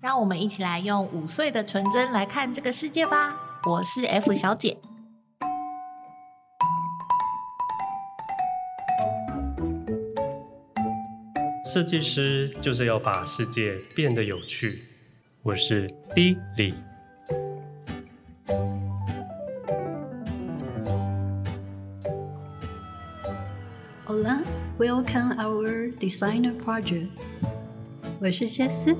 [0.00, 3.36] 让我们一起来用五岁的纯真来看这个世界吧。
[3.66, 4.78] 我是 F 小姐。
[11.66, 14.84] 设计师就是要把世界变得有趣。
[15.42, 16.74] 我是 D 李。
[24.06, 24.40] Hola,
[24.78, 27.10] welcome our designer project。
[28.18, 28.96] 我是谢思。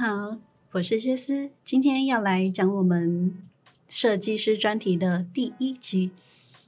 [0.00, 0.36] 好，
[0.74, 3.34] 我是谢思，今天要来讲我们
[3.88, 6.12] 设计师专题的第一集。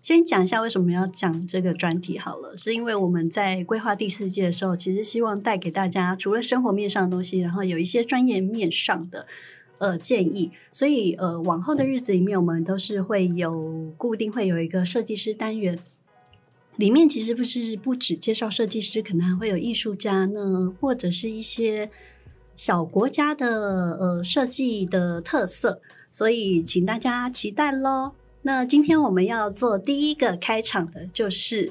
[0.03, 9.29] 先讲一下为什么要讲这个专题好了，是因为我们在规划第四届的时候，其实希望带给大家除了生活面上的东西，然后有一些专业面上的
[9.79, 10.51] 呃建议。
[10.73, 15.79] 所以呃，往后的日子里面，我们都是会有固定会有一个设计师单元，
[16.75, 21.89] 里面其实不是不只介绍设计师，可能还会有艺术家呢，或者是一些。
[22.57, 28.13] 小国家的呃设计的特色，所以请大家期待喽。
[28.43, 31.71] 那今天我们要做第一个开场的，就是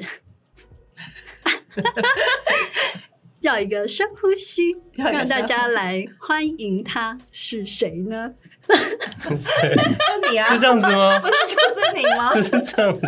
[3.42, 8.34] 要一个深呼吸，让大家来欢迎他是谁呢？
[8.70, 10.54] 就你啊？
[10.54, 11.20] 是这样子吗？
[11.20, 12.34] 不是就是你吗？
[12.34, 13.02] 就是这样子，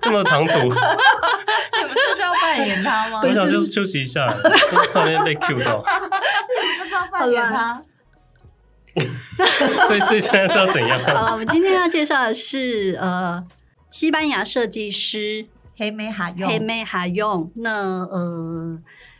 [0.00, 0.54] 这么唐突。
[0.58, 0.74] 你不
[1.94, 3.20] 是就要扮演他吗？
[3.22, 4.26] 我想就休息一下，
[4.92, 5.82] 突然被 Q 到。
[5.84, 7.82] 你就是要扮演他。
[9.86, 10.98] 所以，所以现在是要怎样？
[11.00, 13.44] 好了，我们今天要介绍的是呃，
[13.90, 16.48] 西班牙设计师黑妹哈用。
[16.48, 17.52] 黑妹哈用。
[17.56, 18.78] 那呃。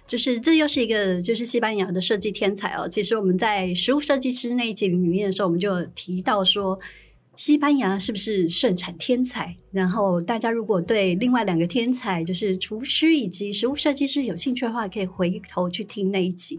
[0.09, 2.89] 就是这又是一个就是西班牙的设计天才哦。
[2.89, 6.81] 其实我们在实物设计师那一集里面的时候，我们就提到说，
[7.37, 9.55] 西班牙是不是盛产天才？
[9.70, 16.59] 然后大家如果对另外两个天才，就是厨师以及实物设计师有兴趣的话，可以回头去听那一集。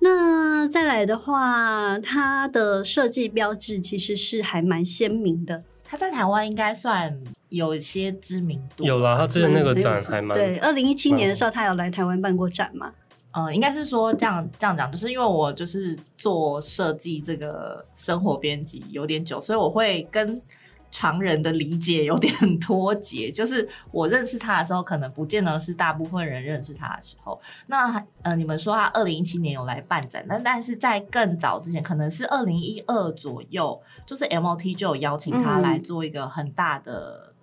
[0.00, 5.64] 那再来的话，它的设计标志其实是还蛮鲜明的。
[5.82, 7.18] 它在台湾应该算
[7.56, 8.84] 有一些知名度。
[8.84, 10.58] 有啦，他之前那个展还蛮、嗯、对。
[10.58, 12.92] 二零一七年的时候，他有来台湾办过展嘛？
[13.32, 20.40] 嗯，应该是说这样这样讲，就是因为我就是做设计这个生活编辑有点久，所以我会跟。
[20.88, 27.38] 常人的理解有点脱节，就是我认识他的时候，可能不见得是大部分人认识他的时候。
[27.66, 37.34] 那呃，你们说他二零一七年有来办展，但但是在更早之前，可能是二零一二左右，就是 MOT 就有邀请他来做一个很大的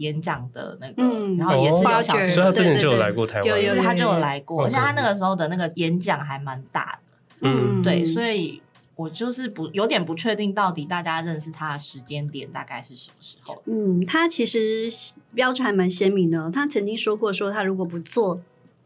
[0.00, 6.98] 演讲的那个，嗯、然后也是有小型，所以他之前就有来过台湾，对对对，其实他就有来过，而且他那个时候的那个演讲还蛮大
[7.40, 8.60] 的，嗯，对，所以。
[8.96, 13.62] 我就是不有点不确定，到底大家认识他的时间点大概是什么时候？
[13.64, 14.90] 嗯，他其实
[15.32, 16.50] 标志还蛮鲜明的。
[16.50, 18.42] 他曾经说过，说他如果不做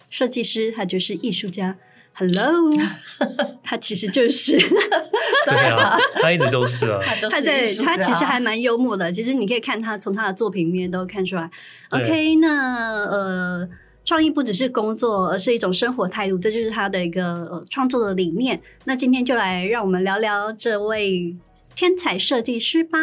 [0.08, 1.76] 设计师，他就是艺术家。
[2.16, 2.72] Hello，
[3.62, 7.00] 他其实就是对啊，他一直都是啊。
[7.30, 9.10] 他在他其实还蛮幽默的。
[9.12, 11.50] 其实你可以看他从他的作品里面都看出来。
[11.90, 13.68] OK，那呃。
[14.06, 18.60] 创意不只是工作，而是一种生活态度，这就是他的一个呃创作的理念。
[18.84, 21.34] 那今天就来让我们聊聊这位
[21.74, 22.98] 天才设计师吧。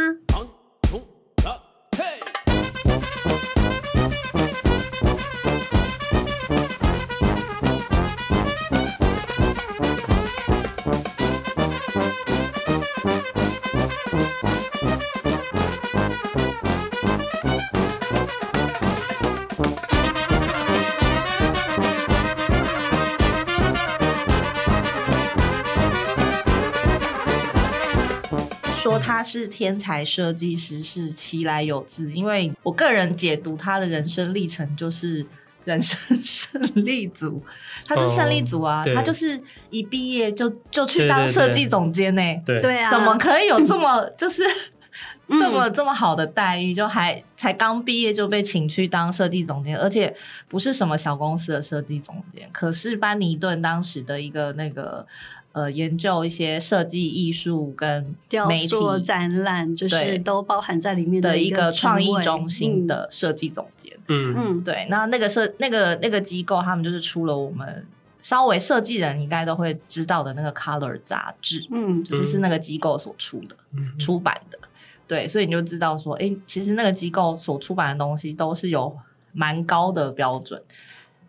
[29.11, 35.25] 他是天才设计师是其来有自，因为我个人解读他的人生历程就是
[35.65, 37.43] 人生胜利组，
[37.85, 39.37] 他就是胜利组啊，哦、他就是
[39.69, 42.79] 一毕业就就去当设计总监呢、欸，对。
[42.81, 44.43] 啊，怎么可以有这么就是
[45.27, 46.73] 这么这么好的待遇？
[46.73, 50.15] 就还才刚毕业就被请去当设计总监，而且
[50.47, 55.05] 不是什么小公司的设计总监，可是班尼顿当时的一个那个。
[55.53, 58.03] 呃，研究一些设计艺术跟
[58.47, 63.91] 媒体雕塑展览，就是都包含在里面的一个创意中心的设计总监。
[64.07, 64.87] 嗯嗯，对。
[64.89, 67.85] 那那个设那个那个机构，他们就是出了我们
[68.21, 71.67] 稍微设计人应该都会知道的那个 Color 杂志。
[71.69, 74.57] 嗯，就是是那个机构所出的、嗯、出版的。
[75.05, 78.97] 对，所以你就知道说，哎、欸，其实那个机构所出版的东西都是有
[79.33, 80.63] 蛮高的标准。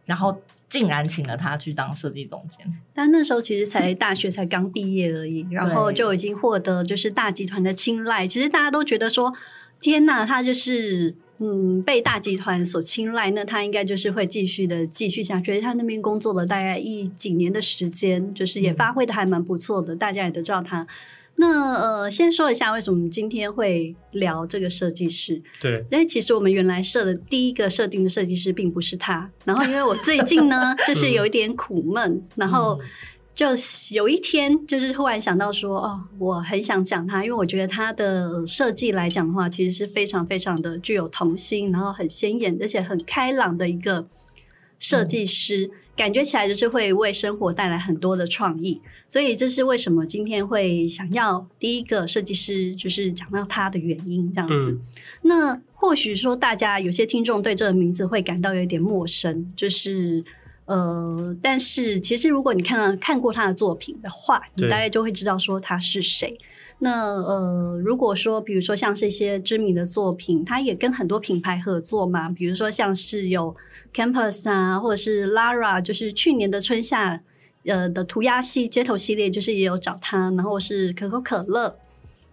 [0.06, 0.40] 然后。
[0.72, 2.66] 竟然请了他去当设计总监。
[2.94, 8.26] 但那时候其实才大学才刚毕业而已，然后就已经获得就是大集团的青睐。
[8.26, 9.34] 其实大家都觉得说，
[9.78, 15.60] 天哪，他就是嗯被大集团所青睐，那他应该就是会继续的继续下去。
[15.60, 20.86] 他那边工作了大概一几年的时间，就是也发挥的还蛮不错的，嗯、大家也都知道他。
[21.37, 25.43] 那呃，先说一下为什么今天会聊这个设计师。
[25.61, 29.29] 对，因为其实我们原来设的第一个设定的设计师并不是他。
[29.44, 32.79] 然后因为我最近呢， 就是有一点苦闷，嗯、然后
[33.34, 33.46] 就
[33.93, 44.06] 有一天就是忽然想到说，哦，我很想讲他，因为我觉得他的设计来讲的话，其实是非常非常的具有童心，然后很鲜艳，而且很开朗的一个
[44.79, 45.67] 设计师。
[45.67, 54.71] 嗯感觉起来就是会为生活带来很多的创意，所以这是为什么今天会想要第一个设计师，就是讲到他的原因这样子。
[54.71, 54.81] 嗯、
[55.23, 60.25] 那或许说大家有些听众对这个名字会感到有点陌生，就是
[60.65, 66.39] 呃，但是其实如果你看到看过他的作品的话，你大概就会知道说他是谁。
[66.79, 73.55] 那呃，如果说比如说像是一些知名的作品，他也跟很多品牌合作嘛，比如说像是有
[73.94, 77.21] Campus 啊，或者是 Lara，就是去年的春夏
[77.65, 81.77] 呃的涂鸦系街头系列，就是也有找他，然后是可口可乐，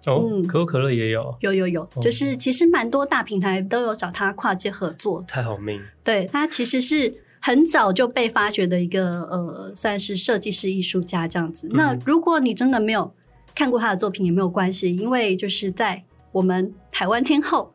[0.08, 11.68] 哦，嗯、可口可乐也有，有有有，哦、就是其实蛮多大平台都有找他跨界合作，太好命，对，他其实是很早就被发掘的一个呃，算是设计师艺术家这样子。
[11.68, 13.14] 嗯、那如果你真的没有。
[13.56, 16.02] 看过他的作品也没有关系，因为就是在
[16.32, 17.74] 我们台湾天后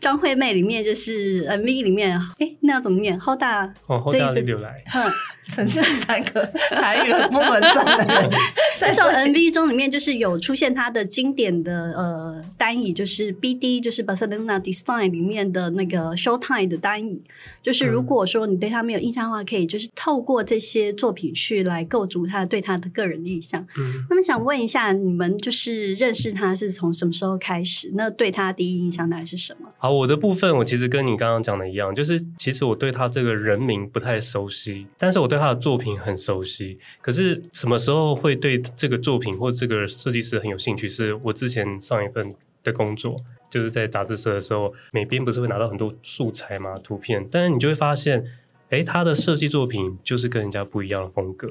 [0.00, 3.18] 张惠妹里面，就是 MV 里面，哎，那要怎么念？
[3.18, 5.10] 好大哦，好大的流来， 哼，
[5.54, 8.30] 真是三个台语不稳重的人。
[8.78, 17.22] 在 这首 MV 中里面，就是有出现他的经典的呃单语，就是 BD，就是 Barcelona Design 里面的那个 Showtime 的单语。
[17.62, 23.60] 就是如果说你对他没有印象的话，可以就是透过这些作品去来构筑他对他的个人印象。
[23.76, 27.90] 嗯，那么想问一下，你们就是认识他是从什么时候开始？
[27.94, 29.69] 那对他第一印象大概是什么？
[29.82, 36.78] 好，我的部分我其实跟你刚刚讲的一样，就是其实我对他这个人名不太熟悉，但是我对他的作品很熟悉。
[37.00, 38.60] 可是什么时候会对？
[38.76, 43.16] 这个作品或这个设计师很有兴趣，是我之前上一份的工作，
[43.48, 48.22] 就是在杂志社的时候，每边不是会拿到很多素材嘛，图片，但是你就会发现，
[48.68, 51.48] 诶，他的设计作品就是跟人家不一样的风格，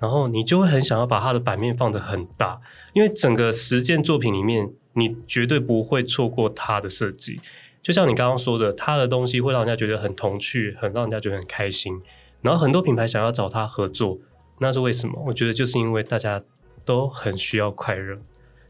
[0.00, 2.60] 然后你就会很想要把他的版面放得很大，
[2.92, 7.40] 因为整个十件作品里面，你绝对不会错过他的设计，
[7.82, 12.00] 就像你刚刚说的，他的东西会让人家觉得很童趣，很让人家觉得很开心，
[12.40, 14.18] 然后很多品牌想要找他合作。
[14.58, 15.20] 那是为什么？
[15.26, 16.40] 我觉得就是因为大家
[16.84, 18.18] 都很需要快乐，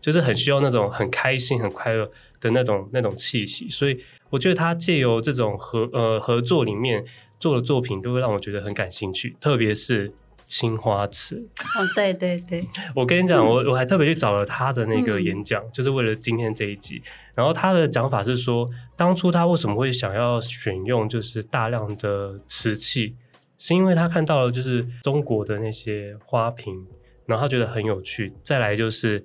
[0.00, 2.08] 就是很需要那种很开心、很快乐
[2.40, 3.68] 的那种那种气息。
[3.68, 7.04] 所以我觉得他借由这种合呃合作里面
[7.38, 9.36] 做的作品，都会让我觉得很感兴趣。
[9.38, 10.10] 特别是
[10.52, 11.36] 青花瓷
[11.76, 12.62] 哦，对对对，
[12.94, 17.02] 我跟你讲，我我还特别去找了他的那个演讲，嗯、就是为了今天这一集。
[17.34, 23.16] 然后他的讲法是说，当初他为什么会想要选用就是大量的瓷器。
[23.56, 26.74] 是因为他看到了就是中国的那些花瓶，
[27.26, 28.32] 然后他觉得很有趣。
[28.42, 29.24] 再来就是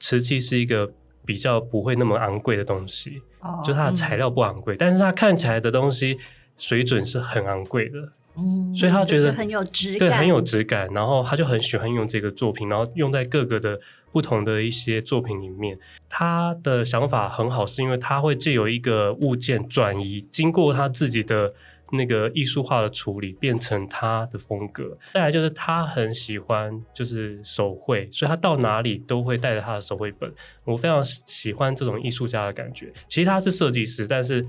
[0.00, 0.92] 瓷器是一个
[1.24, 6.18] 比较不会那么昂贵的东西，哦、就它的材料不昂贵，嗯、但是它看起来的东西
[6.58, 8.12] 水准是很昂贵的。
[8.36, 10.88] 嗯，所以他觉得很有质感，对，很有质感。
[10.92, 13.78] 然后他就很喜欢用这个作品，然后用在各个的
[14.12, 15.78] 不同的一些作品里面。
[16.08, 21.52] 他的想法很好，是因为他会借由一个物件转移，经过他自己的。
[21.92, 30.32] 那个艺术化的处理变成他的风格，再来就是他很喜欢就是手绘，所以他到哪里都会带着他的手绘本。
[30.64, 32.92] 我非常喜欢这种艺术家的感觉。
[33.06, 34.44] 其实他是设计师，但是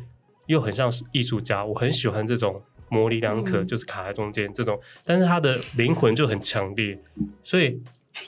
[0.48, 1.64] 又很像是艺术家。
[1.64, 2.60] 我很喜欢这种
[2.96, 6.98] 模棱两可，就是卡在中间这种，嗯、但是他的灵魂就很强烈，
[7.44, 7.82] 所以。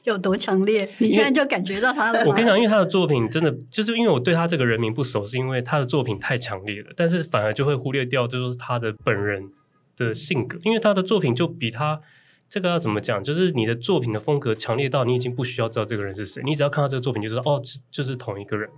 [0.04, 0.90] 有多强烈？
[0.98, 2.20] 你现在就感觉到他了。
[2.26, 9.50] 我跟你讲，因为他的作品真的就是因为我对他这个人名不熟，是因为他的作品太强烈了，但是反而就会忽略掉就是他的本人
[9.96, 12.02] 的性格，因为他的作品就比他
[12.50, 18.70] 这个要怎么讲，就是你的作品的风格强烈到你已经不需要知道这个人是谁，你只要看到这个作品就知道哦，就是同一个人。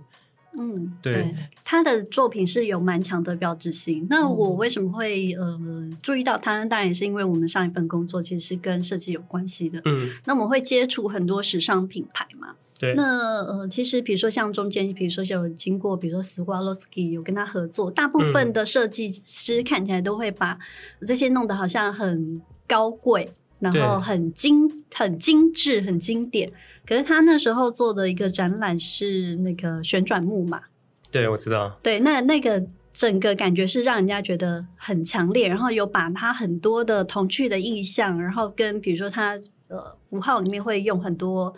[0.58, 4.06] 嗯，对，他的作品是有蛮强的标志性。
[4.10, 5.58] 那我为什么会呃
[6.02, 6.64] 注意到他？
[6.64, 9.80] 当然也是因为我们上一份工作其实是跟设计有关系的。
[9.84, 12.56] 嗯，那我们会接触很多时尚品牌嘛。
[12.78, 12.94] 对。
[12.94, 13.04] 那
[13.44, 20.58] 呃，其实比如说像中间，比如说有经过，比如说 Swarovski 有跟他合作，大部分的设计师看起来都会把
[21.06, 23.32] 这些弄得好像很高贵。
[23.60, 26.50] 然后很精、很精致、很经典。
[26.90, 30.60] 可是他那时候做的一个展览是那个旋转木马。
[31.08, 31.78] 对，我知道。
[31.84, 32.60] 对，那那个
[32.92, 41.54] 整个感觉是让人家觉得很强烈，然后有把他很多的童趣的意象，然后跟比如说他呃符号里面会用很多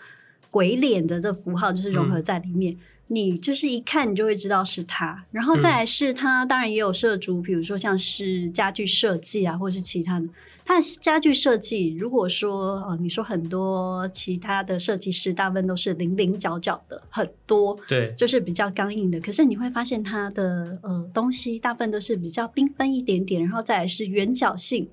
[0.51, 2.75] 鬼脸的这符号，就是融合在里面。
[2.75, 10.27] 嗯、你就是一看你就会知道是他，然后再来是他，当然也有涉足，比如说像是家具设计啊，或是其他的。
[10.65, 19.19] 它的家具设计，如果说呃，你说很多其他的设计师，大部分都是零零角角的，很多，对，就是比较刚硬的。
[19.21, 24.89] 可是你会发现它的呃东西，大部分都是比较缤纷一点点，然后再来是圆角性，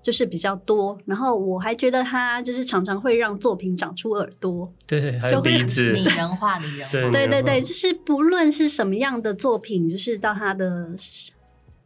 [0.00, 0.96] 就是比较多。
[1.04, 10.94] 然后我还觉得它就是常常会让作品长出耳朵，对，还有鼻子，拟人化，拟人化，对对对对，就是不论是什么样的作品，就是到它的，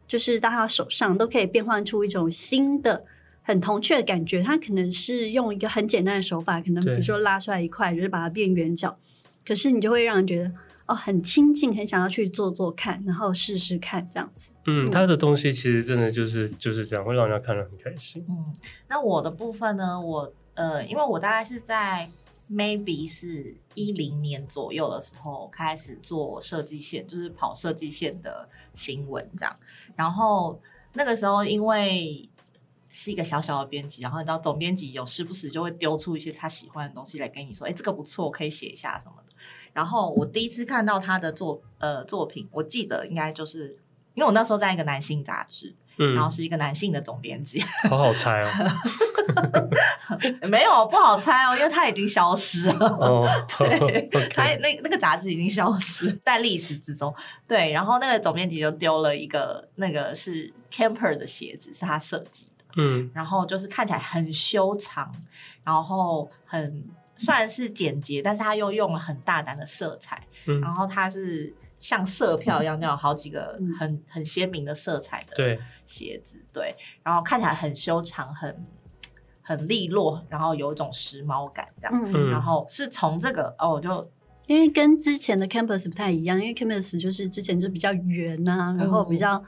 [0.07, 3.03] 就是到他手上都可以变换出一种新的。
[3.47, 8.97] 很童趣的感觉，它可能是用一个很简单的手法，可能比如说拉出来一块，就是把它变圆角。
[9.45, 10.51] 可是你就会让人觉得
[10.87, 14.49] 哦，很亲近，很想要去做做看，然后试试看这样子。
[14.65, 18.25] 嗯，他的东西其实真的就是就是这样，会让人家看得很开心。
[18.27, 18.51] 嗯，
[18.87, 22.09] 那我的部分呢，我呃，因为我大概是在
[22.49, 29.55] maybe 是一零年左右的时候开始做设计线，就是跑设计线的新闻这样。
[29.95, 30.59] 然后
[30.93, 32.27] 那个时候因为
[32.97, 39.33] 是一个小小的编辑，然后你知道总编辑有时不时就会丢出一些他喜欢的东西来跟你说，哎，这个不错，可以写一下什么的。
[39.73, 43.77] 然后我第一次看到他的作呃作品，我记得应该就是
[44.13, 48.47] 因为我那时候在一个男性杂志，嗯，然后是一个男性的总编辑，好好猜哦，
[50.47, 57.13] 没有不好猜哦，因为他已经消失了，哦、 对 他那那个杂志已经消失在历史之中，
[57.45, 62.47] 对，然后那个总编辑就丢了一个那个是 Camper 的鞋子，是他设计。
[62.77, 65.11] 嗯，然后就是看起来很修长，
[65.63, 66.83] 然后很
[67.15, 78.65] 算是简洁，但是它又用了很大胆的色彩，嗯，然后它是像色票一样，那种好几个很、嗯、很鲜明的色彩的鞋子，对，对，然后看起来很修长，很
[79.41, 84.11] 很利落，然后有一种时髦感，这样，嗯，然后是从这个哦，我就
[84.47, 89.41] 因为跟之前的 Campus 不太一样，因为 Campus 就是之前就比较圆啊，然后比较。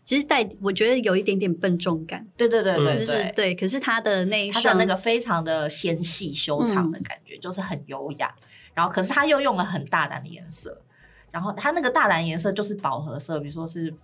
[0.00, 3.54] 嗯其实带我觉得有一点点笨重感，对对对对对，就是对。
[3.54, 8.34] 可是他的那一双，他的那个非常的纤细修长的感觉，嗯、就是很优雅。
[8.74, 10.82] 然后，可是他又用了很大胆的颜色，
[11.30, 13.94] 然后他那个大胆颜色就是饱和色，比如说是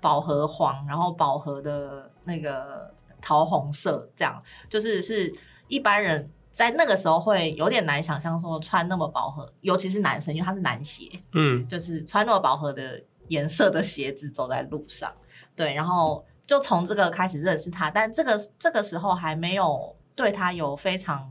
[0.00, 2.92] 饱和黄，然后饱和的那个
[3.22, 5.32] 桃红色，这样就是是
[5.68, 15.10] 一般人在那个时候会有点难想象说穿那么饱和，尤其是男生，因为他是男鞋，嗯，就是穿那么饱和的颜色的鞋子走在路上。
[15.58, 21.28] 对，然后就从这个开始认识他，但这个这个时候还没有对他有非常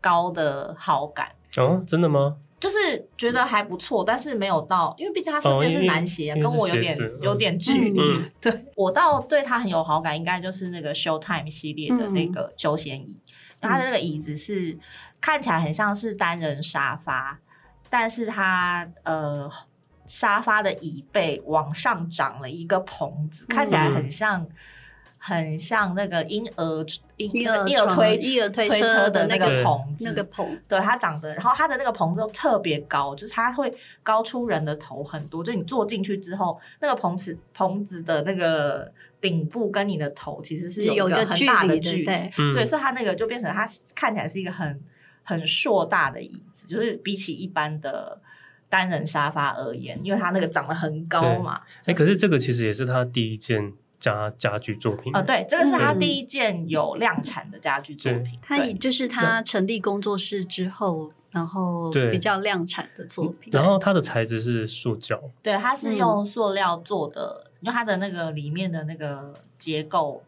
[0.00, 2.38] 高的好感哦，真的吗？
[2.58, 2.76] 就是
[3.18, 8.00] 觉得还不错，但是没有到，因为毕竟他设计的是男鞋，哦、跟我有点有点距离。
[8.00, 13.20] 嗯、 对，我倒对他很有好感，应该就是那个 Showtime 系列的那个休闲椅，
[13.60, 14.78] 嗯、他的那个椅子是
[15.20, 17.38] 看起来很像是单人沙发，
[17.90, 19.50] 但是他呃。
[20.06, 24.50] 沙发的椅背往上长了一个棚子，看起来很像，嗯、
[25.16, 26.84] 很像那个婴儿
[27.16, 38.92] 婴婴儿推婴儿推车的那个棚子，那个棚，对，它长得，然后它的那个棚子又特别高，就是它会高出人的头很多，就你坐进去之后，那个棚子棚子的那个
[39.22, 44.78] 顶部跟你的头其实是有一个很大的距离，对，嗯、对，所以它那个就变成它看起来是一个很
[45.22, 48.20] 很硕大的椅子，就是比起一般的。
[48.68, 51.60] 单人沙发而言，因为它那个长得很高嘛。
[51.86, 55.22] 哎，可是这个其实也是他第一件家家具作品啊。
[55.22, 58.38] 对，这个是他第一件有量产的家具作品。
[58.42, 63.50] 他也就是他成立工作室之后，然后比较量产的作品。
[63.52, 70.22] 然后它的材质是塑胶，对，它是用塑料做的，因为它的那个里面的那个结构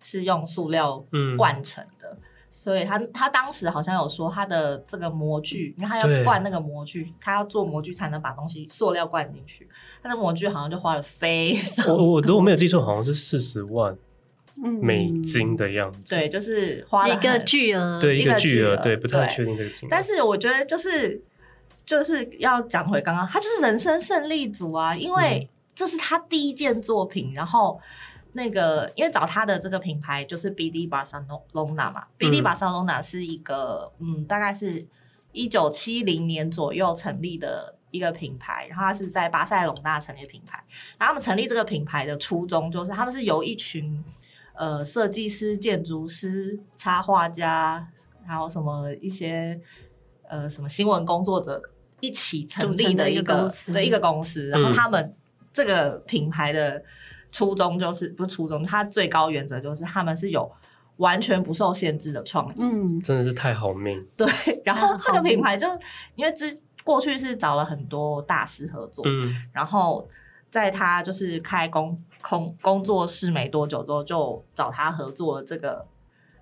[0.00, 1.04] 是用塑料
[1.36, 2.16] 灌成的。
[2.58, 9.68] 所以他他当时好像有说他的这个模具，因为他要灌那个模具，他要做模具才能把东西塑料灌进去。
[10.02, 13.94] 他的模具好像就花了非常，我我如果没有记错，好像是四十万
[14.80, 16.16] 美金的样子。
[16.16, 19.88] 对，就是花了一个巨额，对一个巨额，对，不太确定这个金额。
[19.90, 21.22] 但是我觉得就是
[21.84, 27.78] 就是要讲回刚刚，他就是人生胜利组啊，因为这是他第一件作品，然后。
[28.36, 34.86] 那个，因为找他的这个品牌就是 BD Barcelona 嘛，BD Barcelona 是一个，嗯，大概是
[35.32, 40.62] 一九七零年左右成立的一个品牌，然后他是在巴塞隆纳成立品牌。
[40.98, 44.04] 然后他们成立这个品牌的初衷就是，他们是由一群
[44.52, 47.88] 呃设计师、建筑师、插画家，
[48.26, 49.58] 还有什么一些
[50.28, 51.62] 呃什么新闻工作者
[52.00, 55.16] 一起成立的一个的一个公司，然后他们。
[55.52, 56.82] 这个品牌的
[57.32, 60.50] 初衷就是不是初衷，他最高原则就是他们是有
[60.96, 62.56] 完全不受限制的创意。
[62.58, 64.06] 嗯，真的是太好命。
[64.16, 64.26] 对，
[64.64, 65.66] 然后这个品牌就
[66.14, 70.08] 因为之过去是找了很多大师合作，嗯，然后
[70.50, 75.86] 在他就是开工工工作室没多久之后，就找他合作了这个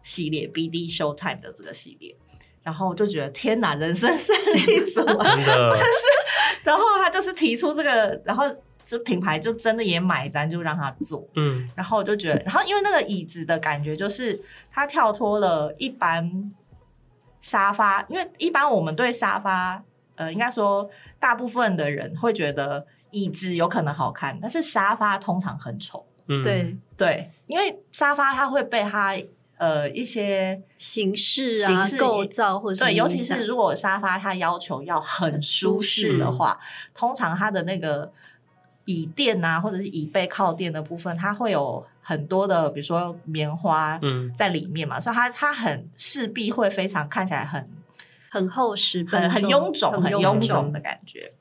[0.03, 2.15] 系列 BD Showtime 的这个系列。
[2.63, 8.45] 然后我就觉得天哪，人生胜利组，真的，就是，然后他就是提出这个，然后
[8.85, 16.53] 这品牌就真的也买单，就让他做，嗯，然后我就觉得，然后因为那个椅子的感觉，就是它跳脱了一般
[17.41, 19.83] 沙发，因为一般我们对沙发，
[20.17, 20.89] 呃，应该说
[21.19, 26.77] 大部分的人会觉得椅子有可能好看，但是沙发通常很丑，嗯，对。
[26.97, 29.17] 对，因为沙发它会被它。
[29.57, 36.59] 呃，一些形式啊、形式构造或者对，尤其是如果沙发它要求要很舒适的话，
[36.93, 38.13] 通常它的那个
[38.85, 43.99] 椅垫啊，或者是椅背靠垫的部分，它会有很多的，比如说棉花
[44.37, 47.69] 在里面嘛，嗯、所以它它很势必会非常看起来很
[48.31, 50.73] 很厚实、很很臃肿、很臃肿。
[50.73, 51.33] 的感觉。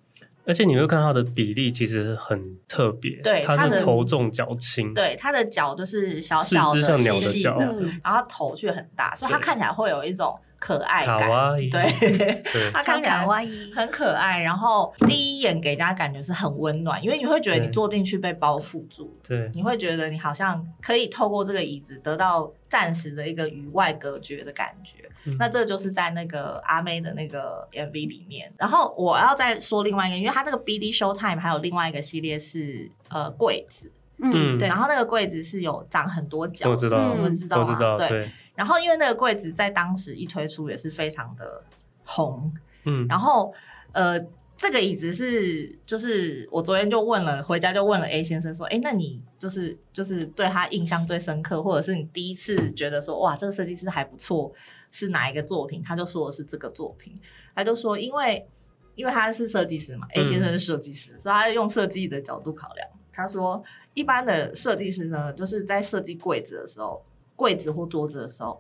[0.46, 11.30] 而且你会看它的比例其实很特别，对，它是头重脚轻，对，它的脚就是小小的、像鸟的脚，嗯、然后头却很大，所以它看起来会有一种可爱感，
[11.70, 13.28] 对，对， 它 看起来
[13.76, 25.10] 很可爱，然后第一眼给人家感觉是很温暖，因为你会觉得你坐进去被包覆住，对，你会觉得你好像可以透过这个椅子得到暂时的一个与外隔绝的感觉。
[25.38, 33.92] 那这就是在那个阿妹的那个 MV 里面，然后我要再说另外一个，因为它这个 BD Showtime 还有另外一个系列是呃柜子，
[34.22, 38.30] 嗯，对，然后那个柜子是有长很多角，我知道，我知道，我知道，对。
[38.56, 41.64] 然后因为那个柜子在当时一推出也是非常的
[42.04, 42.54] 红，
[42.86, 43.54] 嗯，然后
[43.92, 44.20] 呃。
[44.56, 54.54] 这个椅子是，就是我昨天就问了，回家就问了 A 先生说，哎，那你就是就是对他印象最深刻，或者是你第一次觉得说，哇，这个设计师还不错，
[54.90, 55.84] 是哪一个作品？
[55.84, 57.20] 他就说的是这个作品，
[57.54, 58.48] 他就说，因为
[58.96, 62.88] 因为他是设计师嘛，嗯，A 先生是设计师，所以他用设计的角度考量。
[63.12, 63.62] 他说，
[63.96, 67.04] 一般的设计师呢，就是在设计柜子的时候，
[67.36, 68.60] 柜子或桌子的时候，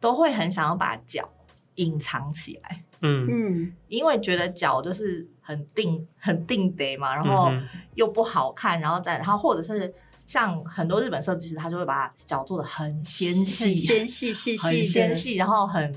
[0.00, 1.28] 都会很想要把脚
[1.76, 2.84] 隐藏起来。
[3.00, 7.50] 嗯嗯，因为觉得脚就是很定很定得嘛，然后
[7.94, 9.92] 又不好看，然后再然后或者是
[10.26, 15.92] 像很多日本设计师，他就会把脚做的很纤细、很纤细、细细、很纤细，然后很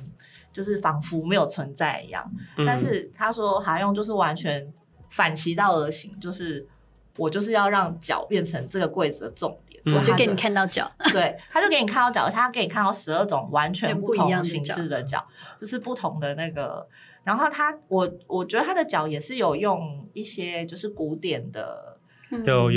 [0.51, 2.27] 就是仿佛没有存在一样。
[2.57, 4.73] 嗯、但是他说还用就是完全
[5.11, 6.67] 反其道而行，就是
[7.17, 15.25] 我就是要让脚变成这个柜子的重点，我、嗯、就给你看到脚， 对，他就给你看到脚，他给你看到十二种完全不同形式的脚，
[15.59, 16.87] 就是不同的那个。
[17.23, 21.97] 然后他，我我觉得他的脚也是有用一些就是古典的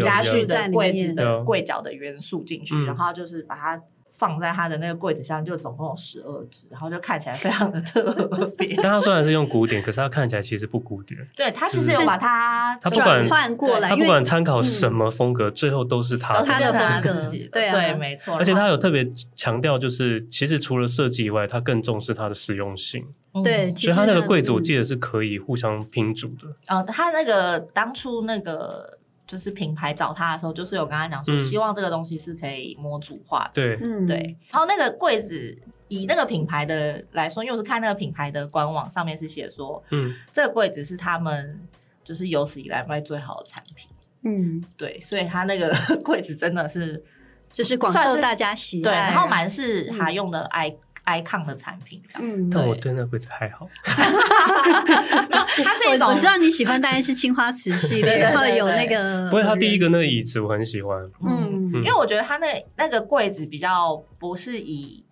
[0.02, 3.82] 家具的柜子的柜脚的元素进去，然后就是把它
[4.18, 8.12] 放在他的那个柜子上，就总共有十二只，然后就看起来非常的特
[8.56, 8.74] 别。
[8.82, 11.20] 但他虽然是用古典，可是他看起来其实不古典。
[11.36, 17.28] 对，他其实有把它他不管换过来，他不管参考什么风格，最后都是他他的风格。
[17.52, 18.34] 对对，没错。
[18.34, 23.06] 而且他有特别强调，就是其实除了设计以外，他更重视它的实用性。
[23.44, 26.74] 对，所以他那个柜子我记得是可以互相拼组的。
[26.74, 28.97] 哦，他那个当初那个
[29.28, 33.50] 就是品牌找他的时候，就是有跟他讲说，希望这个东西是可以模组化的。
[33.52, 34.36] 对，嗯，对。
[34.50, 35.56] 然后那个柜子
[35.88, 41.60] 以那个品牌的来说，因为我是看那个品牌的官网上面是写说，嗯，这个柜子是他们
[42.02, 43.90] 就是有史以来卖最好的产品。
[44.22, 45.70] 嗯，对，所以他那个
[46.02, 47.04] 柜子真的是
[47.52, 50.74] 就是广受大家喜爱，对，然后蛮是他用的 i。
[51.08, 53.66] Icon 的产品，嗯，但我对那个柜子还好。
[53.84, 59.24] 它是一种，我知道你喜欢，当然是青花瓷系列， 然后有那个。
[59.26, 65.02] 不过它第一个那个椅子我很喜欢，嗯，因为我觉得它那那个柜子比较不是以，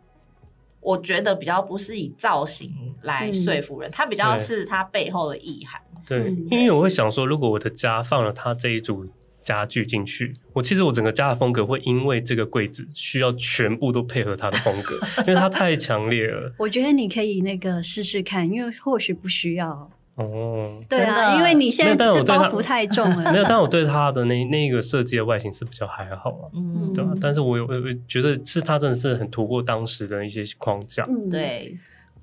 [0.81, 2.71] 我觉得比较不是以造型
[3.03, 5.81] 来说服人，它比较是它背后的意涵。
[6.07, 9.07] 对，因为我会想说，如果我的家放了它这一组。
[9.47, 16.53] 家具进去，我其实我整个家的风格会因为这个柜子需要全部都配合它的风格， 因为它太强烈了。
[16.59, 20.83] 我觉得你可以那个试试看，因为或许不需要哦。
[20.89, 23.31] 对啊，因为你现在只是包袱太重了。
[23.33, 27.13] 没有，但我对它的那那个设计的外形是比较还好啊，嗯，对吧？
[27.21, 31.07] 但是我有我觉得是它真的是很突破当时的一些框架。
[31.09, 31.79] 嗯，对，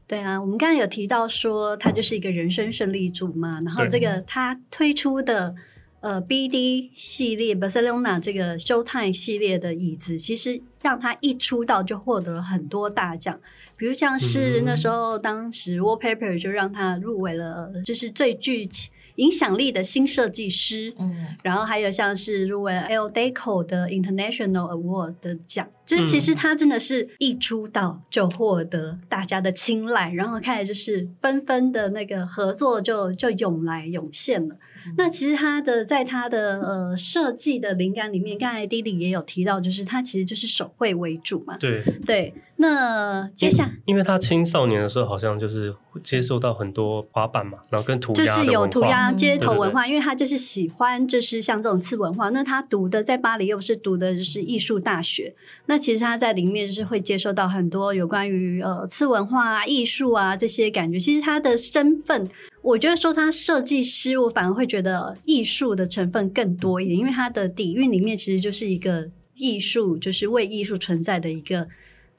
[0.06, 5.56] 对啊，我们刚才有提到说它就是一个人生胜利组嘛，然后这个它推出的。
[6.04, 13.40] 呃，BD 系列 Barcelona 这个 Showtime 系列的椅子，其实让他一出道就获得了很多大奖，
[13.78, 18.68] 比如像是那时候当时 Wallpaper 就让他入围了，就是最具
[19.16, 34.58] 影响力的新设计师，嗯，然后还有像是入围 Elle Decor 的 International Award 的奖，就是其实他真的是一出道就获得大家的青睐，然后开始就是纷纷的那个合作就就涌来涌现了。
[34.98, 41.58] 那其实他的在他的呃设计的灵感里面，刚才 Dilly 也有提到，就是他其实就是手绘为主嘛。
[41.58, 42.34] 对对。
[42.56, 52.30] 那接下来，因为他青少年的时候好像就是接受到很多滑板嘛，然后跟涂鸦就是有涂鸦街头文化，嗯、因为他就是喜欢就是像这种次文化。
[52.30, 60.98] 那他读的在巴黎又是读的就是艺术大学，那其实他在里面就是会接受到很多有关于呃次文化啊、艺术啊这些感觉。
[60.98, 62.30] 其实他的身份。
[62.64, 71.68] 我觉得说他设计师，我反而会觉得艺术的成分更多一点，因为他的底蕴里面其实就是一个艺术，就是为艺术存在的一个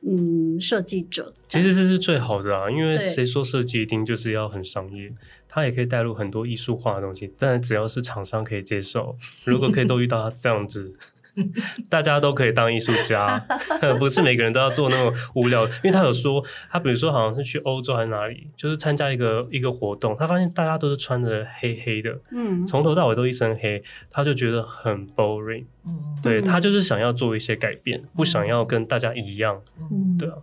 [0.07, 1.33] 嗯设计者。
[1.49, 5.11] 其实这是最好的啊，因为谁说设计一定就是要很商业？
[5.49, 10.93] 他也可以带入很多艺术化的东西，但只要是厂商可以接受，如果可以都遇到他这样子。
[11.89, 13.39] 大家都可以当艺术家，
[13.99, 15.65] 不是每个人都要做那种无聊。
[15.67, 25.65] 因为他有说，他比如说好像是去欧洲还是哪里，就是参加一个一个活动，他发现大家都是穿着黑黑的，嗯，从头到尾都一身黑，他就觉得很 boring。
[25.87, 29.61] 嗯，对，他就是想要做一些改变，不想要跟大家一样。
[29.91, 30.37] 嗯，对啊。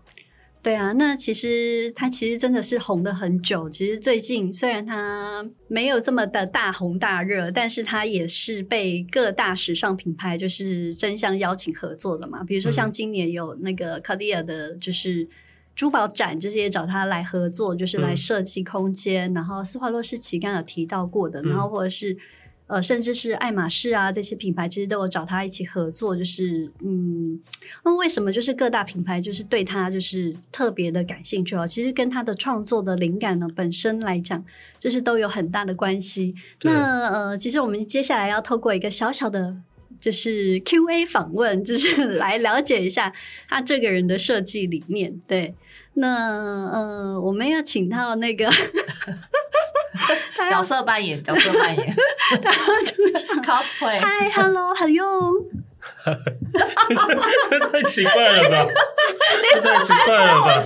[0.64, 3.68] 对啊，那其实他其实真的是红了很久。
[3.68, 12.44] 其实最近虽然他没有这么的大红大热，但是他也是被各大时尚品牌就是争相邀请合作的嘛。
[12.44, 15.28] 比如说像今年有那个 Cartier 的，就是
[15.76, 19.32] 珠宝展，就是也找他来合作，就是来设计空间。
[19.32, 22.16] 嗯、然后斯华洛世奇刚刚有提到过的，然后或者是。
[22.72, 27.38] 呃，甚至是爱马仕啊，这些品牌其实都有找他一起合作，就是嗯，
[27.84, 31.68] 那为什么就是各大品牌就是对他就是特别的感兴趣哦？
[31.68, 34.42] 其实跟他的创作的灵感呢本身来讲，
[34.80, 36.34] 就是都有很大的关系。
[36.62, 39.54] 那呃，其实我们接下来要透过一个小小的，
[40.00, 43.12] 就是 Q&A 访问，就是来了解一下
[43.50, 45.20] 他这个人的设计理念。
[45.28, 45.54] 对，
[45.96, 48.50] 那呃，我们要请到那个。
[50.50, 51.96] 角色扮演，角色扮演，
[52.42, 52.94] 然后就
[53.42, 54.00] cosplay。
[54.00, 55.34] Hi，Hello，很用。
[57.50, 58.66] 这太奇怪了吧？
[59.54, 60.62] 这太奇怪了吧？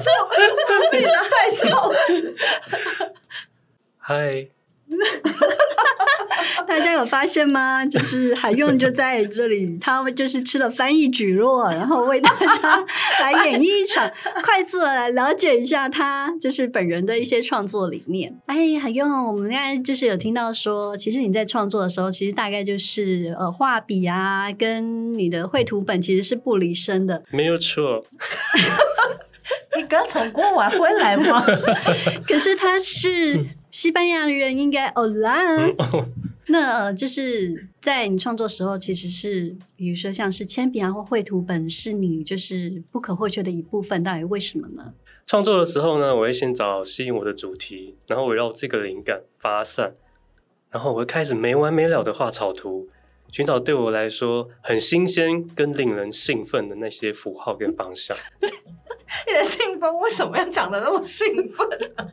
[0.91, 1.67] 你的害羞。
[3.99, 4.54] Hi。
[6.67, 7.85] 大家有发现吗？
[7.85, 12.85] 就是海用就在这里，他们就是吃了翻译蒟蒻，然后为大家
[13.21, 14.09] 来演绎一场，
[14.43, 18.35] 快速的来了解一下他就是本人的一些创作理念。
[18.47, 27.23] 哎，海用，我们刚才就是有听到说，其实你在创作的时候，其实大概就是呃画笔啊，跟你的绘图本其实是不离身的。
[27.31, 28.03] 没有错。
[29.75, 31.43] 你刚从国外回来吗？
[32.25, 33.45] 可是他是
[33.75, 35.43] 西班牙人，应该欧啦。
[36.47, 44.01] 那呃，就是在你创作时候，其实是比如说像是铅笔啊或绘图本，是你就是不可或缺的一部分。
[44.01, 44.93] 到底为什么呢？
[45.27, 49.93] 创作的时候呢，我会先找吸引我的主题，然后围绕这个灵感发散，
[50.71, 52.87] 然后我会开始没完没了的画草图，
[53.29, 58.15] 寻找对我来说很新鲜跟令人兴奋的那些符号跟方向。
[59.27, 62.07] 你的兴奋为什么要讲的那么兴奋啊？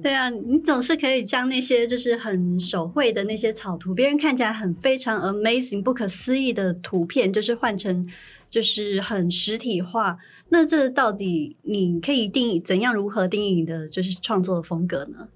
[0.00, 8.06] 对啊，你总是可以将那些就是很手绘的那些草图，别人看起来很非常 amazing、不可思议的图片，就是换成
[8.48, 10.18] 就是很实体化。
[10.48, 12.94] 那这到底你可以定义怎样？
[12.94, 15.28] 如何定义你的就是创作的风格呢？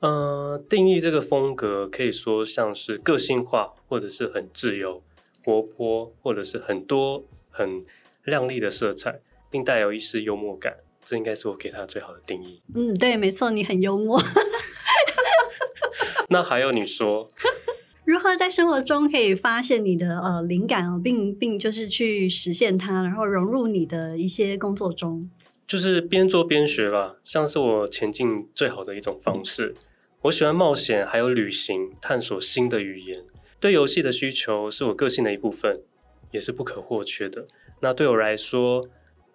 [0.00, 5.02] 呃，定义这个风格可以说像是个性化，或者是很自由、
[5.42, 7.82] 活泼，或者是很多很
[8.24, 10.76] 亮丽的色彩，并带有一丝幽默感。
[11.08, 12.60] 这应该是我给他最好的定义。
[12.74, 14.20] 嗯，对，没错，你很幽默。
[16.30, 17.28] 那还有你说，
[18.04, 25.30] 如何在生活中可以发现你的呃灵感哦，并并就是去实现它，然后融入你的一些工作中？
[25.68, 29.76] 就是边做边学吧，像是我前进最好的一种方式。
[30.22, 33.22] 我喜欢冒险，还有旅行，探索新的语言。
[33.60, 35.82] 对游戏的需求是我个性的一部分，
[36.32, 37.46] 也是不可或缺的。
[37.80, 38.88] 那对我来说，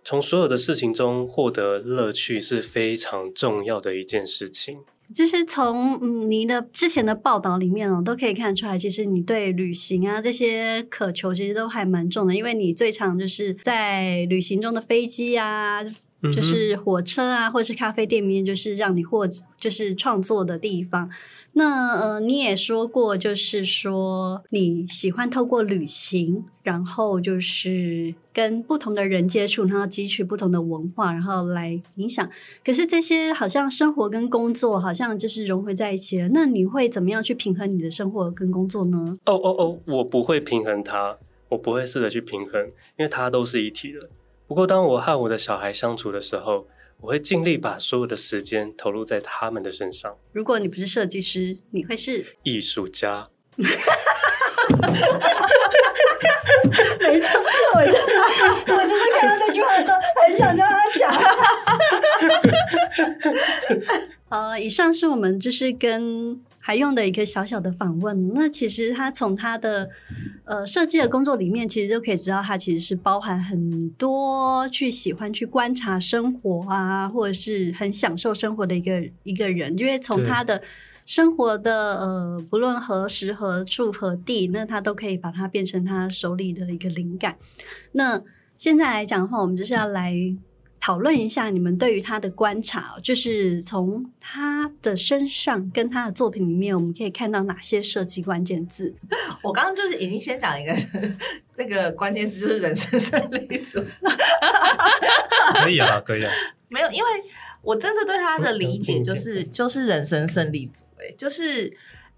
[0.04, 4.80] 从所有的事情中获得乐趣是非常重要的一件事情。
[5.14, 15.84] 其实从嗯你的之前的报道里面哦，都可以看出来，其实你对旅行啊这些渴求其实都还蛮重的，因为你最常就是在旅行中的飞机啊。
[16.32, 21.10] 就是火车啊，或是咖啡店里面，就是让你获就是创作的地方。
[21.54, 32.30] 那呃，你也说过，就是说你喜欢透过旅行，然后就是跟不同的人接触，然后汲取不同的文化，然后来影响。
[32.64, 36.30] 可是这些好像生活跟工作好像就是融合在一起了。
[36.34, 39.18] 那你会怎么样去平衡你的生活跟工作呢？
[39.26, 41.18] 哦哦哦，我不会平衡它，
[41.50, 42.66] 我不会试着去平衡，
[42.98, 44.10] 因为它都是一体的。
[44.48, 46.68] 不过当我和我的小孩相处的时候，
[47.02, 50.16] 我会尽力把所有的时间投入在他们的身上。
[50.32, 53.28] 如果你不是设计师，你会是艺术家。
[53.58, 53.66] 没
[57.20, 57.42] 错，
[57.76, 58.00] 我就是
[58.72, 61.12] 我就是看到这句话的时候，很想跟他讲。
[64.30, 66.40] 呃，以上是我们就是跟。
[66.64, 69.90] 还用的一个小小的访问，那其实他从他的
[70.46, 79.76] 呃设计的工作里面，其实就可以知道他其实是包含很多去喜欢去观察生活啊，或者是很享受生活的一个一个人。
[79.78, 80.62] 因为从他的
[81.06, 87.38] 生活的呃，不论何时何处何地，那他都可以把它变成他手里的一个灵感。
[87.94, 88.22] 那
[88.58, 90.14] 现在来讲的话，我们就是要来。
[90.82, 98.92] 讨论一下你们对于他的观察，就是从他的身上跟他的作品里面，我们可以看到哪些设计关键字？
[99.44, 100.76] 我刚刚就是已经先讲一个，
[101.56, 103.80] 那个关键字就是人生胜利组。
[105.54, 106.32] 可以啊，可以啊。
[106.68, 107.10] 没有，因为
[107.62, 110.84] 我真的对他的理解就是就是人生胜利组。
[110.98, 111.72] 哎，就是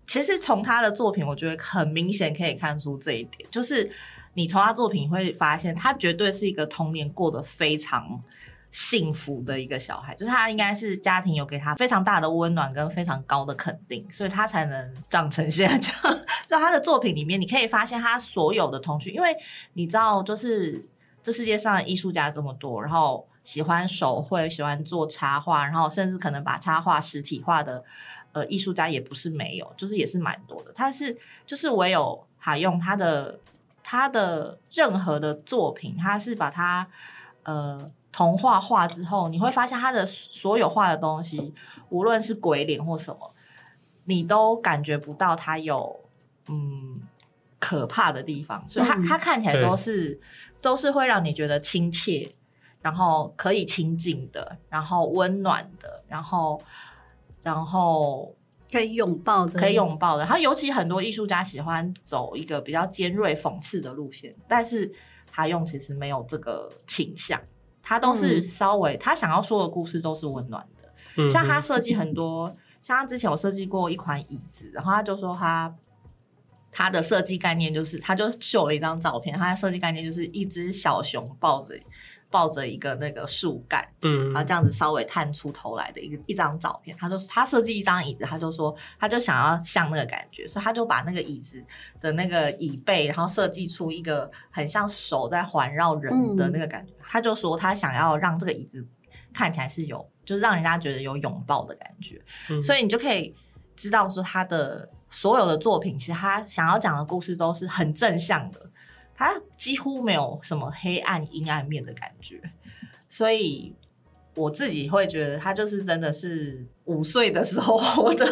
[0.07, 3.91] 其实从他的作品，我觉得很明显可以看出这一点，就是
[4.35, 8.23] 你从他作品会发现，他绝对是一个童年过得非常。
[8.73, 16.19] 幸福的一个小孩，就是他应该是家庭有给他非常大的温暖跟非常高的肯定，所以他才能长成现在这样。
[16.47, 19.29] 就他的作品里面，你可以发现他所有的童趣，因为
[19.73, 20.83] 你知道，就是
[21.21, 27.83] 这世界上的艺术家这么多，然后喜欢手绘、喜欢做插画，然后甚至可能把插画实体化的
[28.31, 30.71] 呃艺术家也不是没有，就是也是蛮多的。
[30.73, 33.39] 他是就是唯有哈用他的
[33.83, 36.87] 他的任何的作品，他是把他
[37.43, 37.91] 呃。
[38.13, 41.53] 童话画之后，你会发现他的所有画的东西，
[41.89, 43.33] 无论是鬼脸或什么，
[44.05, 45.99] 你都感觉不到他有
[46.47, 47.01] 嗯
[47.59, 50.21] 可怕的地方，所以他他看起来都是
[50.61, 52.35] 都是会让你觉得亲切，
[52.81, 56.61] 然后可以亲近的，然后温暖的，然后
[57.41, 58.35] 然后
[58.71, 60.25] 可以拥抱的，可以拥抱的。
[60.25, 64.93] 他尤其很多艺术家喜欢走一个比较尖锐讽刺的路线，但是
[65.31, 67.41] 他用其实没有这个倾向。
[67.83, 70.89] 他都是稍微，他想要说的故事都是温暖的。
[71.17, 75.75] 嗯、像他设计很多，像他之前有设计过一款椅子，然后他就说他
[76.71, 81.75] 他的设计概念就是，他就秀了一张照片，他的设计概念就是一只小熊抱着
[82.33, 86.97] 抱着一个那个树干，嗯，然后这样子稍微探出头来的一个一张照片。
[86.99, 91.63] 他就他设计一张椅子，他就说他就想要像那个感觉，所以他就把那个椅子
[92.01, 96.91] 的那个椅背，然后设计出一个很像手在环绕人的那个感觉。
[96.93, 98.83] 嗯他就说，他想要让这个椅子
[99.31, 102.19] 看起来是有，就是让人家觉得有拥抱的感觉，
[102.49, 103.35] 嗯、所以你就可以
[103.75, 108.59] 知道说，他的所有的作品，其实他想要讲的故事都是很正向的，
[109.15, 112.41] 他几乎没有什么黑暗阴暗面的感觉，
[113.09, 113.75] 所以
[114.35, 118.25] 我自己会觉得，他就是真的是五岁的时候 活的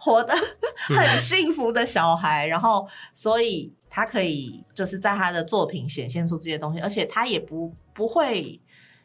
[0.00, 0.34] 活的
[0.76, 7.74] 很幸福的小孩，然后所以他可以就是在他的作品显现出这些东西，而且他也不。
[7.92, 8.58] 不会，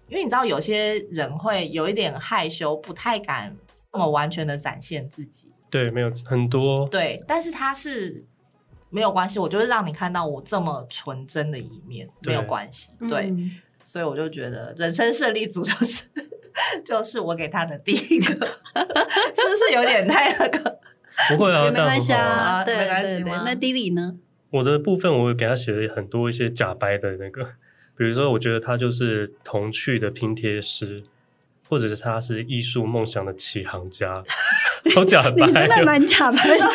[0.08, 3.54] 因为你知道有些人会有一点害羞，不太敢
[3.91, 5.51] 那么完全的展现自己。
[5.69, 6.88] 对，没有很多。
[6.88, 8.25] 对，但是他是
[8.89, 12.89] 没有关系，我就是让你看到我这么纯真的一面，没有关系。
[13.09, 13.51] 对，嗯、
[13.83, 16.03] 所以我就觉得人生胜利组就是
[16.85, 20.79] 就是我给他的第一个，是不是有点太那个？
[21.29, 23.23] 不会啊，没关系啊，对，没关系。
[23.23, 24.17] 那 Dilly 呢？
[24.51, 27.55] 我的部分我给他写了很多一些假白的那个。
[27.97, 31.01] 比如说，我觉得他就是童趣的拼贴师，
[31.67, 34.23] 或者是他是艺术梦想的起航家，
[34.95, 36.69] 好假白，你真的蛮假白的。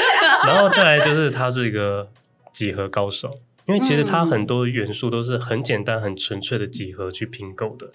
[0.46, 2.08] 然后再来就是他是一个
[2.52, 3.30] 几何高手，
[3.66, 7.90] 因为其实他很多元素都是很简单、很纯粹的几何去拼构的。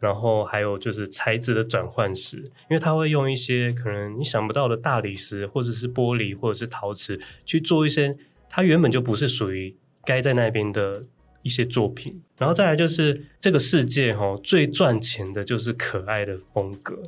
[0.00, 2.36] 然后还有就是材质的转换时，
[2.68, 8.16] 因为他会用一些可能你想不到的大理石，或者是玻璃，或者是陶瓷去做一些
[8.48, 11.04] 他原本就不是属于该在那边的。
[11.44, 16.98] 一些作品，然后再来就是这个世界哈，最赚钱的就是可爱的风格，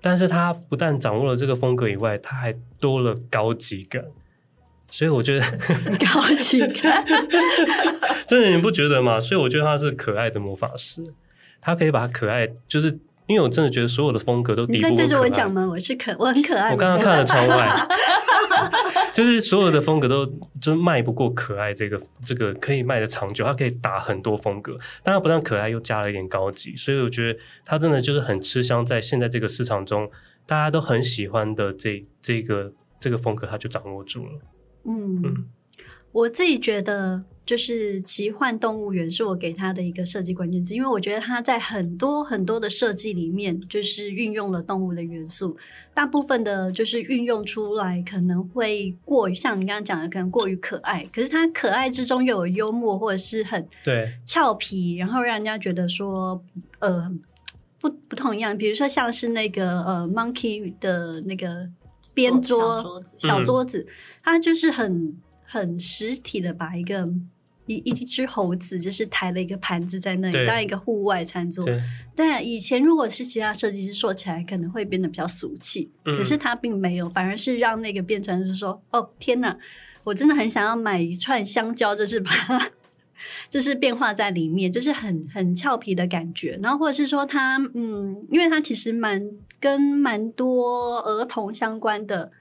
[0.00, 4.04] 但是他不但掌握了这个风格以外，他还多了高级感，
[4.90, 5.44] 所以我觉得
[6.00, 7.04] 高级感，
[8.26, 9.20] 真的你不觉得吗？
[9.20, 11.04] 所以我觉得他是可爱的魔法师，
[11.60, 15.66] 他可以把它可爱，就是因为我真的觉得所有的风格都抵不过对着我讲吗？
[15.66, 16.70] 我是可，我很可爱。
[16.72, 17.88] 我刚刚看了窗外，
[19.12, 20.26] 就是所有的风格都
[20.60, 30.10] 就是卖不过可爱这个这个可以卖的长久，它可以打很多风格，但它不但可爱又加了一点高级，所以我觉得它真的就是很吃香，在现在这个市场中，
[30.46, 34.32] 大家都很喜欢的这这个这个风格，它就掌握住了。
[34.84, 35.22] 嗯。
[35.24, 35.46] 嗯
[36.12, 45.56] 我自己觉得，就是奇幻动物园是我给他的一个设计关键字，因为我觉得他在很多很多的设计里面，就是运用了动物的元素。
[45.92, 51.04] 大部分的，就是运用出来可能会过于像你刚刚讲的，可能过于可爱。
[51.12, 56.40] 可是它可爱之中又有幽默，或者是很对俏皮，然后让人家觉得说，
[56.78, 57.10] 呃，
[57.80, 58.56] 不不同样。
[58.56, 61.68] 比如说像是那个呃，Monkey 的那个
[62.14, 63.86] 边桌小桌子，小桌子，
[64.22, 65.20] 它就是很。
[65.44, 67.06] 很实体的把一个
[67.66, 71.64] 一一只猴子，就是抬了一个盘子在那里当一个户外餐桌。
[72.14, 75.90] 但以前如果是其他设计师做起来，可能会变得比较俗气。
[76.04, 76.16] 嗯。
[76.16, 79.56] 可是他并没有，反而是让那个变成是说，哦天哪，
[80.04, 82.70] 我真的很想要买一串香蕉，就是把它，
[83.48, 86.58] 就是变化在里面，就是很很俏皮的感觉。
[86.62, 92.32] 然后或者是说他，嗯，因为他其实蛮跟蛮多儿童相关的。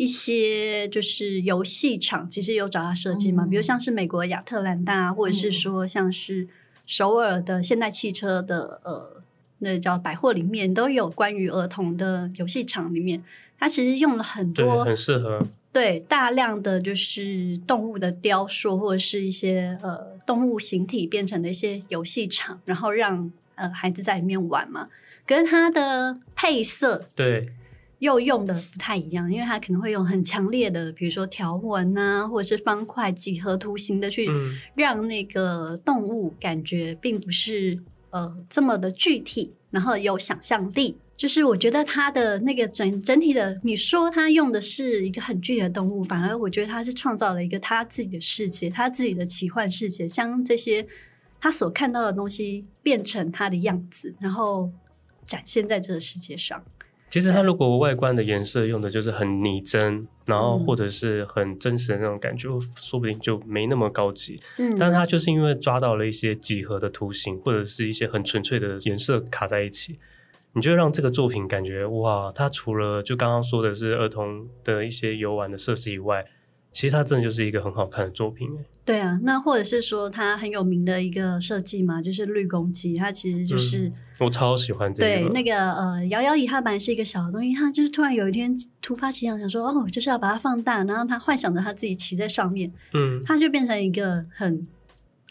[0.00, 6.48] 一些就是游戏场，其实有找他设计嘛，嗯、比如像是美国亚特兰大，或者是说像是
[6.86, 9.22] 首尔的现代汽车的呃，
[9.58, 13.22] 那叫百货里面都有关于儿童的游戏场里面，
[13.58, 15.46] 他其实用了很多很适合。
[15.70, 24.88] 对大量的就是动物的雕塑，或者是一些呃动物形体变成的一些游戏场，然后让呃孩子在里面玩嘛，
[25.26, 27.52] 可是它的配色对。
[28.00, 34.28] 又用的不太一样，因为它可能会用很强烈的，比如说条纹啊，或者是方块、几何图形的去
[34.74, 37.78] 让那个动物感觉并不是
[38.10, 40.96] 呃这么的具体，然后有想象力。
[41.14, 50.86] 就是我觉得它的那个整整体的，你说它用的是一个很具体的动物，反而我觉得它是创造了一个他自己的世界，他自己的奇幻世界，将这些
[51.38, 54.70] 他所看到的东西变成他的样子，然后
[55.26, 56.64] 展现在这个世界上。
[57.10, 64.40] 其实它如果外观的颜色用的就是很拟真，然后或者是很真实的那种感觉，嗯、说不定就没那么高级。
[64.58, 69.98] 嗯，但它就是因为抓到了一些几何的图形，或者是一些很纯粹的颜色卡在一起，
[70.52, 76.24] 你就让这个作品感觉哇，它除了就刚刚说的是儿童的一些游玩的设施以外。
[76.72, 78.48] 其实它真的就是一个很好看的作品，
[78.84, 85.08] 对啊，那或者是说它很有名的一个设计嘛，就是绿公鸡，它其实就是、嗯、我超喜欢这个。
[85.08, 94.66] 对，那个呃，摇摇椅它本来是一个小的东西，它就是突然有一天突发奇想，想说哦，就是要把它放大，然后他幻想着他自己骑在上面，嗯，它就变成一个很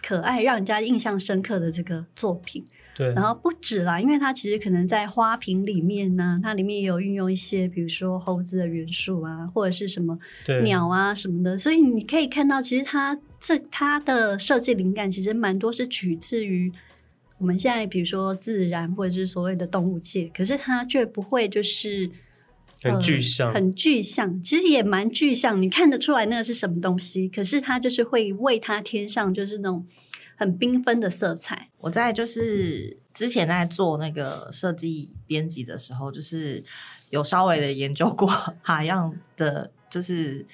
[0.01, 2.65] 可爱、让人家印象深刻的这个作品。
[2.99, 10.19] 对，然后不止啦，因为它其实可能在花瓶里面呢，它里面也有运用一些，比如说猴子的元素啊，或者是什么
[10.65, 16.69] 鸟啊什么的，所以你可以看到，其实它这它的设计灵感其实蛮多是取自于
[17.37, 22.09] 我们现在比如说自然或者是所谓的动物界，可是它却不会就是
[22.83, 29.85] 很具象，呃，很具象，其实也蛮具象，你看得出来那个是什么东西，可是它就是会为它添上就是那种。
[30.39, 31.67] 很缤纷的色彩。
[31.79, 36.63] 我在就是之前在做那个设计编辑的时候，就是
[37.09, 38.25] 有稍微的研究过
[38.63, 40.45] 哈样的，就是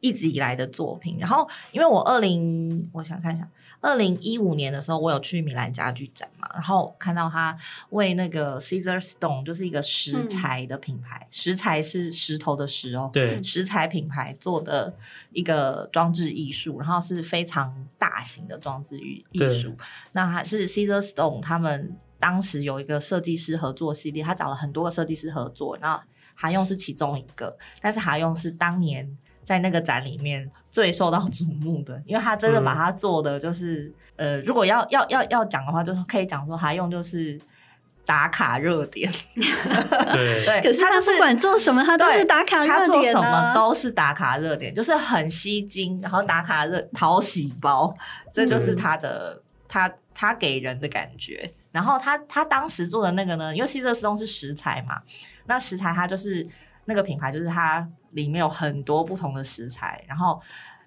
[0.00, 1.16] 一直以来的作品。
[1.20, 3.48] 然后，因为我二零，我想看一下。
[3.80, 7.56] 二零一五年的时候，我有去米兰家具展嘛，然后看到他
[7.90, 14.94] 为那个 Caesarstone，就是一个石材的品牌，嗯、石材是石头的石哦，对，石材品牌做的
[15.32, 19.74] 一个装置艺术，然后是非常大型的装置艺艺术。
[20.12, 26.02] 那还是 Caesarstone 他们当时有一个设计师合作系列，他找了很多个设计师合作，然后
[26.34, 29.16] 哈用是其中一个，但是韩用是当年。
[29.50, 37.36] 在那个展里面最受到瞩目的，因为他真的把它做的就是，嗯、呃，如果要要要要讲的话，就是可以讲说他用就是
[38.06, 47.92] 打卡热点，对 对，可是他不管做什么，他都是打卡热点、啊、他做什么都是打卡热点，就是很吸睛，然后打卡热讨喜包，
[48.32, 51.52] 这就是他的他他给人的感觉。
[51.72, 55.02] 然后他他当时做的那个呢，因为 Caesarstone 是食材嘛，
[55.46, 56.46] 那食材它就是
[56.84, 57.84] 那个品牌，就是它。
[58.10, 60.40] 里面有很多不同的食材，然后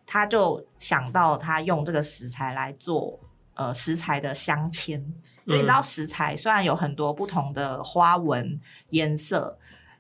[0.06, 3.20] 他就想到他用这个食材来做
[3.54, 4.98] 呃食材的镶嵌，
[5.46, 8.60] 因为你知道食材虽然有很多不同的花纹
[8.90, 9.58] 颜色，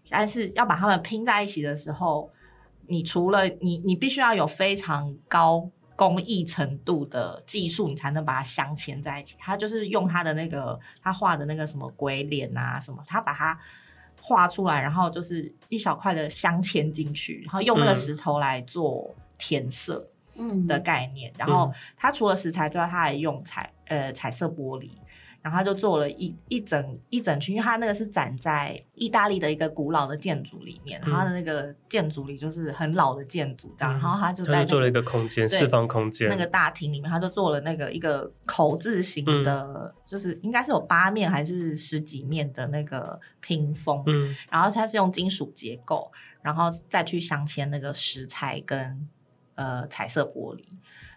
[0.10, 2.30] 但是要把它们拼在一起的时候，
[2.88, 9.38] 你除了你你必须要有非常高工艺程度的技术，你才能把它镶嵌在一起。
[9.40, 13.58] 他就是用他的那个他画的那个什么鬼脸啊什么，他把它
[14.26, 20.08] 画出来，然后就是一小块的镶嵌进去，然后用那个石头来做填色，
[20.38, 21.30] 嗯的概念。
[21.32, 24.90] 嗯、然后它除了石材之外，它还用彩呃彩色玻璃。
[25.44, 46.10] 然后他就做了一一整一整区，因为他那个是展在意大利的一个古老的建筑里面，嗯、他的那个建筑里就是很老的建筑这样，嗯、然后他就在、那个、就做了一个空间，四方空间，那个大厅里面，他就做了那个一个口字形的，嗯、就是应该是有八面还是十几面的那个屏风，嗯，然后它是用金属结构，
[46.42, 49.10] 然后再去镶嵌那个石材跟
[49.56, 50.64] 呃彩色玻璃。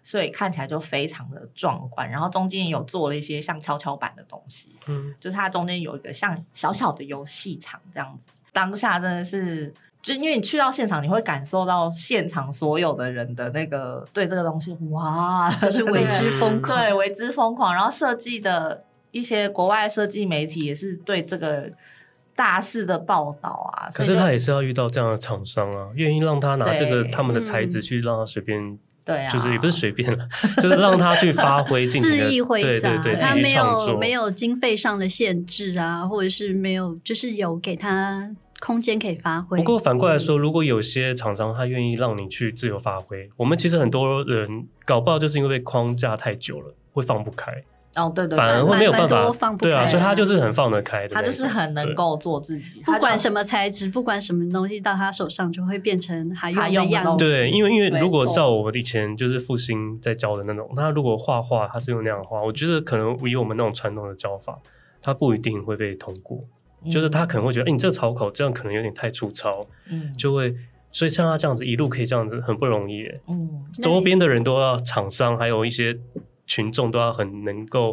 [0.06, 8.32] 所以看起来就非常的壮观，然后中间也有做了一些像跷跷板的东西，嗯，就是它中间有一个像小小的游戏场这样子。
[8.52, 17.74] 当下真的是，就因为你去到现场，你会感受到现场所有的人的那个对这个东西，哇，就是为之疯狂，对，为之疯狂。
[17.74, 21.72] 然后设计的一些国外设计媒体也是对这个
[22.36, 23.88] 大肆的报道啊。
[23.92, 28.78] 可是他也是要遇到这样的厂商啊，愿意让他拿这个他们的材质去让他随便。
[29.06, 30.28] 对啊，就是也不是随便了，
[30.60, 31.98] 就是让他去发挥，自
[32.28, 32.66] 意挥洒。
[32.66, 38.28] 对对对，他没有没有经费上的限制啊，或者是没有，就是有给他
[38.58, 39.58] 空间可以发挥。
[39.58, 47.62] 不过反过来说，如果有些厂商他愿意让你去自由发挥，我们其实很多人搞不好就是因为被框架太久了，会放不开。
[47.96, 57.24] 哦，对对，反而会没有办法，对啊，所以他就是很放得开的，他就是很能够做自己，不管什么材质，不管什么东西到他手上就会变成还用的样子。
[57.24, 64.58] 对，因为因为如果照我以前就是复兴在教的那种，他如果画画他是用那样画，我觉得可能以我们那种传统的教法，
[65.00, 66.44] 他不一定会被通过，
[66.92, 70.54] 就是他可能会觉得，哎，你这个草稿这样可能有点太粗糙，嗯，就会，
[70.92, 75.98] 所以像他这样子一路可以这样子，很不容易，嗯，周边的人都要厂商，还有一些。
[76.46, 77.92] 群众都要很能够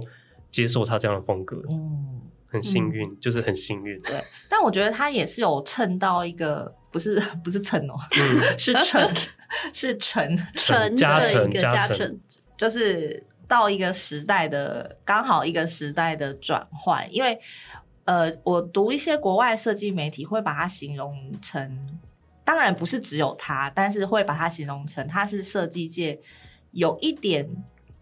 [0.51, 3.99] 接受他这样的风格，嗯，很幸运，嗯、就是很幸运。
[4.01, 4.15] 对，
[4.47, 9.11] 但我觉得他也是有蹭到一个，不是 不是蹭哦，嗯、 是蹭
[9.73, 12.19] 是蹭蹭加成加成，
[12.55, 17.11] 就是到一个时代的刚好一个时代的转换。
[17.13, 17.39] 因为
[18.05, 21.99] 呃，我读一些国外设计媒体会把它形容成，
[22.43, 26.19] 当然不是只有他，但是会把它形容成他是设计界
[26.71, 27.49] 有一点。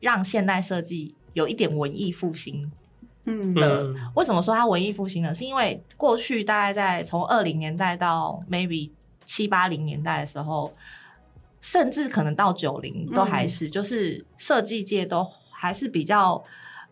[0.02, 2.70] 让现代设计有一点文艺复兴，
[3.24, 3.96] 嗯的。
[4.16, 5.34] 为什么说它文艺复兴呢？
[5.34, 8.92] 是因为过去大概在从二零年代到 maybe
[9.24, 10.74] 七八零年代的时候，
[11.62, 16.44] 甚至可能到九零都还是，嗯、就是设计界都还是比较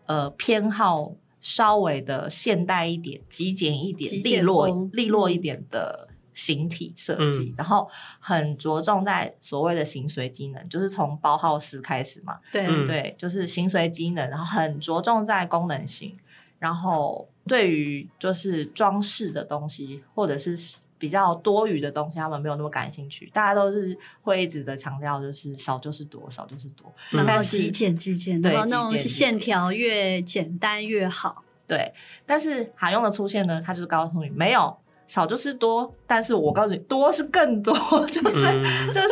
[0.06, 6.08] 呃偏好稍微的现代一点、极简一点、利落利落一点的。
[6.40, 7.86] 形体设计，嗯、然后
[8.18, 12.38] 很着重在所谓的形随机能，就是从包浩斯开始嘛。
[12.50, 16.16] 对、嗯、对，就是形随机能，然后很着重在功能性，
[16.58, 20.56] 然后对于就是装饰的东西或者是
[20.96, 23.30] 比较多余的东西，他们没有那么感兴趣。
[23.34, 31.44] 大家都是会一直的强调，就是少就是多，少就是多，然后极简极简，对，那种线条越简单越好。
[31.66, 31.92] 对，
[32.24, 34.74] 但是海用的出现呢，它就是告诉你没有。
[35.10, 37.74] 少就是多，但是我告诉你，多是更多，
[38.06, 39.08] 就是、嗯、就是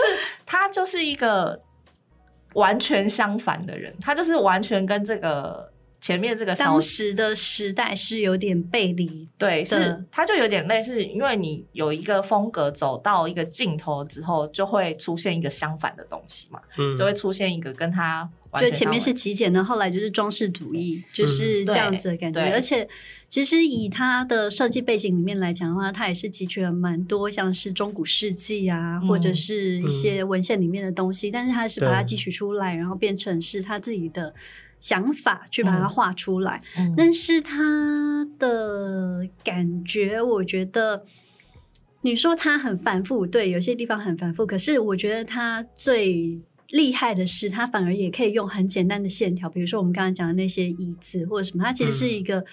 [0.47, 1.61] 他就是一个
[2.55, 5.69] 完全相反的人，他就是完全跟这个
[6.01, 18.29] 前面这个当时的时代是有点背离，对，是它就有点类似，因为你有一个风格走到一个尽头之后，就会出现一个相反的东西嘛，嗯、就会出现一个跟它。
[18.59, 22.41] 就前面是极简的，后来就是装饰主义，就是这样子的感觉。
[22.41, 22.89] 嗯、而且，
[23.29, 34.35] 其实以它的设计背景里面来讲的话，它也是汲取了蛮多像是中古世纪啊，嗯、或者是一些文献里面的东西，嗯、但是它是把它汲取出来，然后变成是他自己的
[34.81, 36.63] 想法去把它画出来。
[36.77, 41.05] 嗯、但是他的感觉，我觉得
[42.03, 46.41] 你说他很繁复，对，有些地方很繁复，可是我觉得他最。
[46.73, 52.45] 厉害的是，它反而也可以用很简单的线条，比如说我们刚刚讲的那些椅子或者什么，它其实是一个、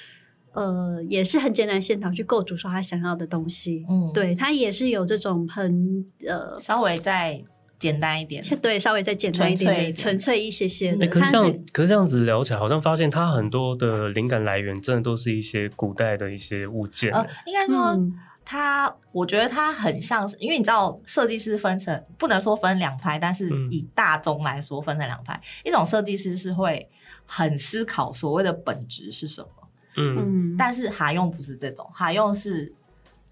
[0.53, 3.83] 嗯、呃，也是很简单的线条去构筑出他想要的东西。
[3.89, 7.43] 嗯，对，它也是有这种很呃，稍微再
[7.85, 11.05] 简单一点，对，稍微再简单一点，纯粹，一些些的。
[11.05, 17.11] 欸、可是这样，可是这样子聊起来，好像发现它很多的灵感来源，真的都是一些古代的一些物件。
[17.11, 17.77] 呃，应该说。
[17.93, 18.13] 嗯
[18.47, 25.33] 他，我觉得他很像是，因为你知道，设计师分成不能说分两派，但是以大众来说分成两派。
[25.33, 26.87] 嗯、一种设计师是会
[27.25, 29.49] 很思考所谓的本质是什么，
[29.97, 32.71] 嗯，但是哈用不是这种，哈用是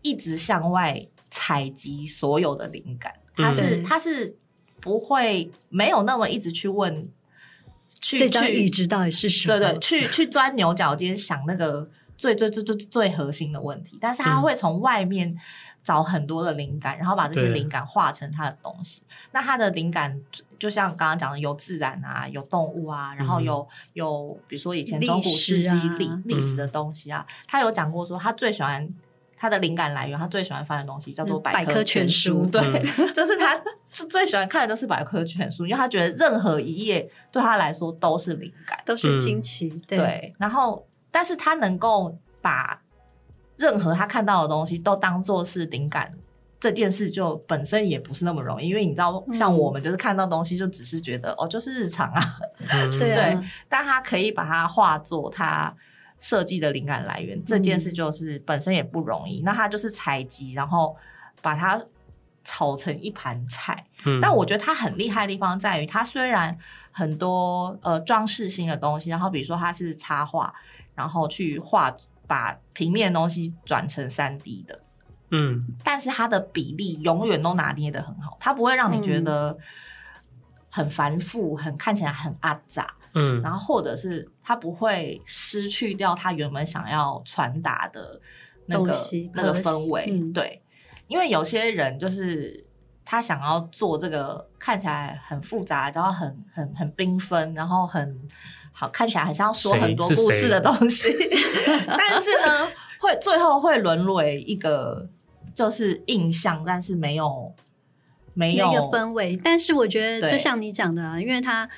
[0.01, 0.99] 一直向外
[1.29, 4.35] 采集所有的灵感，他是他是
[4.83, 7.07] 不会没有那么一直去问，
[8.01, 9.57] 去这张椅子到底是什么？
[9.57, 15.33] 对对，去去钻牛角尖，想那个最最最最最核心的问题，但是他会从外面
[15.81, 19.01] 找很多的灵感，嗯、然后把这些灵感化成他的东西。
[19.31, 20.19] 那他的灵感
[20.59, 28.93] 就像刚刚讲的，有自然啊，有动物啊，然后有、嗯、有比如说以前中古世纪历历、历史的东西啊，他有讲过说他最喜欢。
[29.43, 32.45] 他的灵感来源，他最喜欢翻的东西叫做百科全书。
[32.45, 32.61] 对，
[33.11, 39.67] 就是他最喜欢看的都是百科全书，因为他觉得任何一页对他来说都是灵感，都是惊奇。
[39.85, 42.81] 对，对，然后，但是他能够把
[43.57, 46.13] 任何他看到的东西都当做是灵感，
[46.61, 52.23] 这件事就本身也不是那么容易，因为你知道，像我们就是看到东西就只是觉得、嗯、哦，就是日常啊，
[52.97, 55.75] 对啊，但他可以把它化作他。
[56.23, 60.95] 设计的灵感来源这件事就是本身也不容易，嗯、那他就是采集，然后
[61.41, 61.83] 把它
[62.45, 63.85] 炒成一盘菜。
[64.05, 66.57] 嗯、但我觉得他很厉害的地方在于，他虽然
[66.93, 70.53] 很多呃装饰性的东西，然后比如说他是插画，
[70.95, 71.93] 然后去画
[72.25, 74.79] 把平面的东西转成三 D 的，
[75.31, 79.57] 嗯，但是它的比例永远都拿捏的很好，它不会让你觉得
[80.69, 82.93] 很繁复，很看起来很阿杂。
[83.15, 88.19] 嗯，然后或者是他不会失去掉他原本想要传达的
[88.65, 88.91] 那个
[89.33, 90.61] 那个氛围，嗯、对，
[91.07, 92.65] 因为有些人就是
[93.05, 98.19] 他想要做这个看起来很复杂，然后很很很缤纷，然后很
[98.71, 101.09] 好看起来很像要说很多故事的东西，
[101.85, 102.67] 但是呢，
[102.99, 105.07] 会最后会沦为一个
[105.53, 107.53] 就是印象，但是没有
[108.33, 109.37] 没有那个氛围。
[109.37, 111.69] 但是我觉得就像你讲的啊，因为他。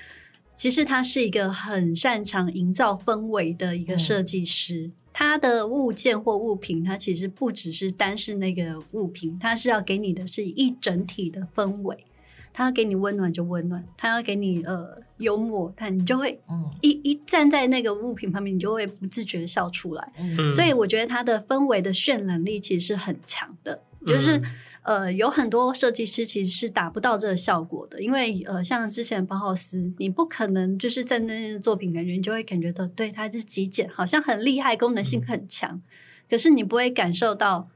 [0.55, 4.87] 其实他是一个很擅长营造氛围的一个设计师。
[4.87, 12.05] 嗯、他的物件或物品，他其实不只是单是那个物品，他是要给你的是一整体的氛围。
[12.53, 16.39] 他要给你温暖就温暖，他要给你呃幽默，他你就会
[16.81, 20.13] 一一站在那个物品旁边，你就会不自觉笑出来。
[20.17, 24.37] 嗯、所以我觉得他的氛围的渲染力其实是很强的，就是。
[24.37, 24.43] 嗯
[24.85, 35.81] 呃，有很多设计师其实是达不到这个效果的，因为呃，像之前包豪斯，你不可能就是在那些作品感觉，你就会感觉到对它是极简，好像很厉害，功能性很强，嗯、
[36.29, 37.67] 可是你不会感受到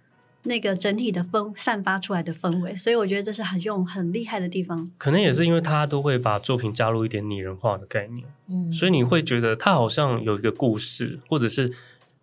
[0.44, 4.92] 那个整体的氛散发出来的氛围，所以我觉得这是很用很厉害的地方。
[5.00, 11.74] 可能也是因为他都会把作品加入一点拟人化的概念，嗯，所以你会觉得他好像有一个故事，或者是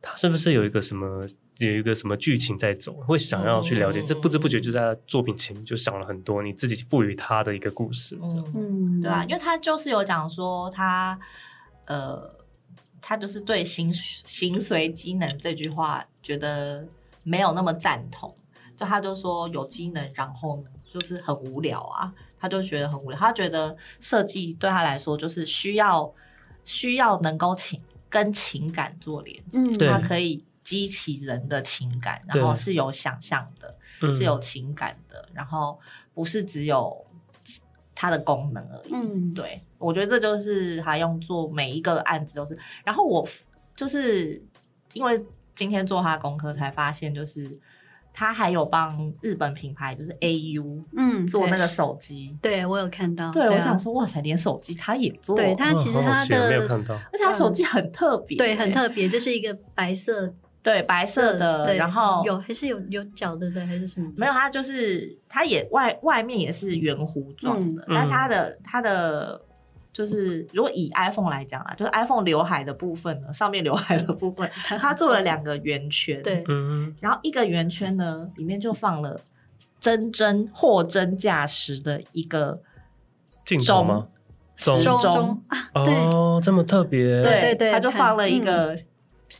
[0.01, 1.27] 他是不是有一个什么。
[1.59, 8.19] 有一个什么剧情在走，会想要去了解，这、嗯、不知不觉就在作品前面就想了很多你自己赋予他的一个故事。
[8.55, 11.19] 嗯，对啊，因为他就是有讲说他，
[11.87, 12.31] 呃，
[13.01, 16.87] 他就是对形形随机能这句话觉得
[17.23, 18.35] 没有那么赞同，
[18.77, 26.13] 就他就说有机能，然后呢就是很无聊啊，他就觉得很无聊，他觉得设计对他来说就是需要
[26.65, 27.81] 需要能够情
[28.11, 30.45] 跟情感做连接，嗯，他可以。
[30.67, 35.79] 激起人的情感，然后是有想象的，是有情感的，嗯、然后
[36.13, 37.07] 不是只有
[37.95, 38.93] 它的功能而已。
[38.93, 42.59] 嗯，对，我觉得这就是他用做每一个案子都是。
[42.85, 43.25] 然后我
[43.77, 44.43] 就是
[44.93, 47.57] 因为今天做他的功课才发现，就是
[48.13, 52.37] 他还有帮日本品牌就是 AU 嗯做那个手机。
[52.43, 53.31] 对，我有看到。
[53.31, 55.37] 对，我想说哇塞，连手机他也做。
[55.37, 60.35] 对，他其实他的、哦、没有看到，而且他手机很特别、欸，对，很特别，就是一个白色。
[60.67, 64.11] 对，白色的，然后有还是有有角的，对，还是什么？
[64.17, 69.41] 没有，它就是它也外外面也是圆弧状的，嗯、但是它的它的
[69.93, 76.43] 就是如果以 iPhone 来讲啊，就是 iPhone 刘海的部分呢，上面刘海的部分， 它做了两个圆圈，对，
[76.99, 79.21] 然后一个圆圈呢里面就放了
[79.79, 82.61] 真真货真价实的一个
[83.45, 84.09] 镜头吗？
[84.57, 88.77] 时钟啊，哦， 这么特别，对对对，它就放了一个。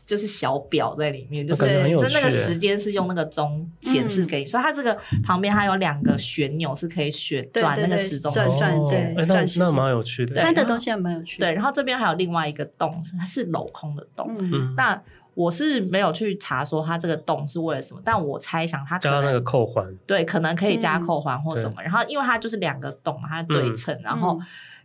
[0.05, 1.63] 就是小表在里面，就是
[1.97, 10.41] 就那个时间是用那个钟显示给你，所以它这个旁边还有两个旋钮是可以旋转那个时钟转转对，那那蛮有趣的。
[10.41, 11.47] 它的东西还蛮有趣的。
[11.47, 14.35] 对，然后这边还有另外一个洞，它是镂空的洞。
[14.37, 15.01] 嗯，那
[15.33, 21.81] 我是没有去查说它这个洞是为了什么，但我猜想它加那个扣环，对，可能可以加扣环或什么。
[21.81, 24.37] 然后因为它就是两个洞嘛，它对称，然后。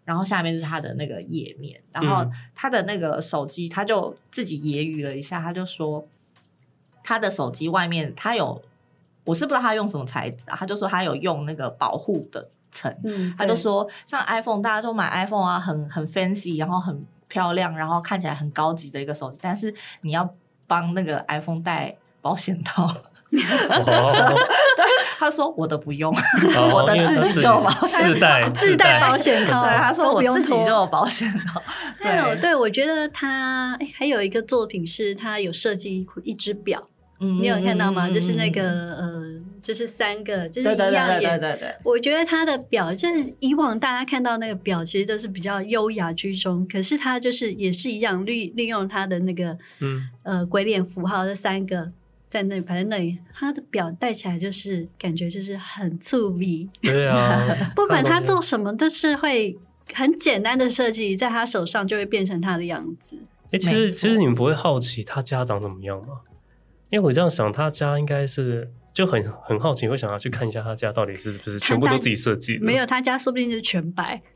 [0.05, 6.07] 然后下面是他的那个页面，然后他的那个手机，他就自己揶揄了一下，他就说
[7.05, 8.62] 他的手机外面他有，
[9.24, 20.34] 我是不知道他用什么材质啊，他就说他有用那个保护的层，嗯、他就说像 iPhone，大家都买 iPhone 啊，很很 fancy，然后很漂亮，然后看起来很高级的一个手机，但是你要
[20.66, 22.92] 帮那个 iPhone 带保险套。
[23.32, 23.40] 对，
[25.22, 26.12] 他说我的不用，
[26.56, 29.64] 哦、 我的自己就有保险，自带自带保险套。
[29.64, 31.62] 对，他说我自己就有保险套。
[32.02, 36.88] 对，对，我觉得他还有一个作品是他有设计一一只表。
[37.18, 38.08] 你有看到吗？
[38.08, 38.62] 嗯、就是那个
[38.96, 39.22] 呃，
[39.62, 41.20] 就是三个，就是一样的。
[41.20, 46.66] 对对对对，我觉得他的表就是以往大家看到那个表，其实都是比较优雅居中。
[46.66, 51.92] 可是他就是也是一样利利用他的那个嗯呃鬼脸符号这三个
[52.32, 56.66] 在那里排在那里，他的表戴起来就是感觉就是很粗鄙。
[56.80, 59.58] 对啊， 不管他做什么都是会
[59.92, 63.18] 很简单的设计，在他手上就会变成他的样子。
[63.48, 66.22] 哎、欸，其实其实你们不会好奇他家长怎么样吗？
[66.88, 72.64] 因为我这样想，他家应该是就很很好奇，会想要去看一下他家到底是不是全部都自己设计的。
[72.64, 74.22] 没有，他家说不定是全白。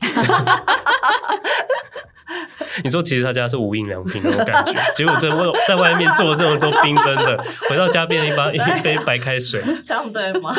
[2.83, 10.53] 你说，其实他家是无印良品那种感觉， 结果在外在外面做了这么多缤纷的， 回到家变成一把一杯白开水，这样对吗？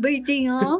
[0.00, 0.78] 不一定哦，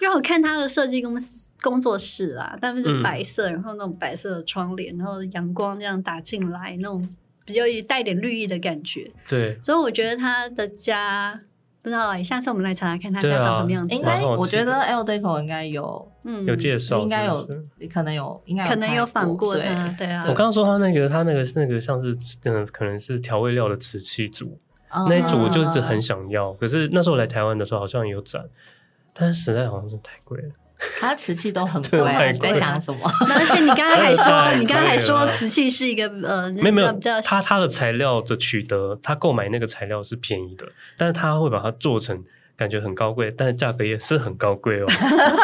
[0.00, 7.08] 因为我看他的设计公司工作室啊，但是白色，嗯、然后那种白色的窗帘，然后阳光这样打进来那种。
[7.46, 11.40] 比较带点绿意的感觉，对，所以我觉得他的家
[11.86, 13.94] 不知道哎，下次我们来查查看他家长什么样子。
[13.94, 17.48] 应该我觉得 L Deco 应该有，嗯，有介绍，应该有，
[17.88, 19.62] 可能有，应该可能有访过的，
[19.96, 20.24] 对啊。
[20.24, 22.12] 我刚刚说他那个，他那个那个像是
[22.42, 24.58] 嗯，可能是调味料的瓷器组，
[25.08, 28.44] 那一组我就一直很想要，可是那时候来台湾的时候好像有展，
[29.14, 30.48] 但是实在好像是太贵了。
[31.00, 33.00] 它瓷器都很贵，你在想什么？
[33.28, 36.92] 而且你刚刚还说，你刚刚还说瓷器是一个呃，没有没有，
[37.24, 40.66] 它它的材料的取得，它购买那个材料是便宜的，
[40.98, 42.22] 但是它会把它做成
[42.56, 44.84] 感觉很高贵，但是价格也是很高贵哦。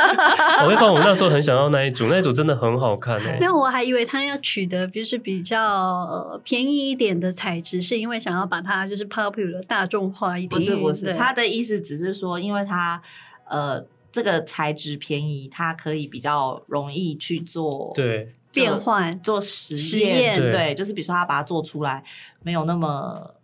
[0.65, 3.39] 我会说，我那时候很想要那一组，那一组真的很好看哎。
[3.41, 10.61] 那我还以为他要取得就是比较呃便宜一点的材质，是因为想要把它就是 popular 大众化一点。
[10.61, 13.01] 不是不是，他的意思只是说，因为他
[13.49, 13.83] 呃。
[14.13, 22.05] 这个材质便宜，它可以比较容易去做对变换做实验，对，对，就是比如说它把它做出来
[22.43, 23.35] 没有那么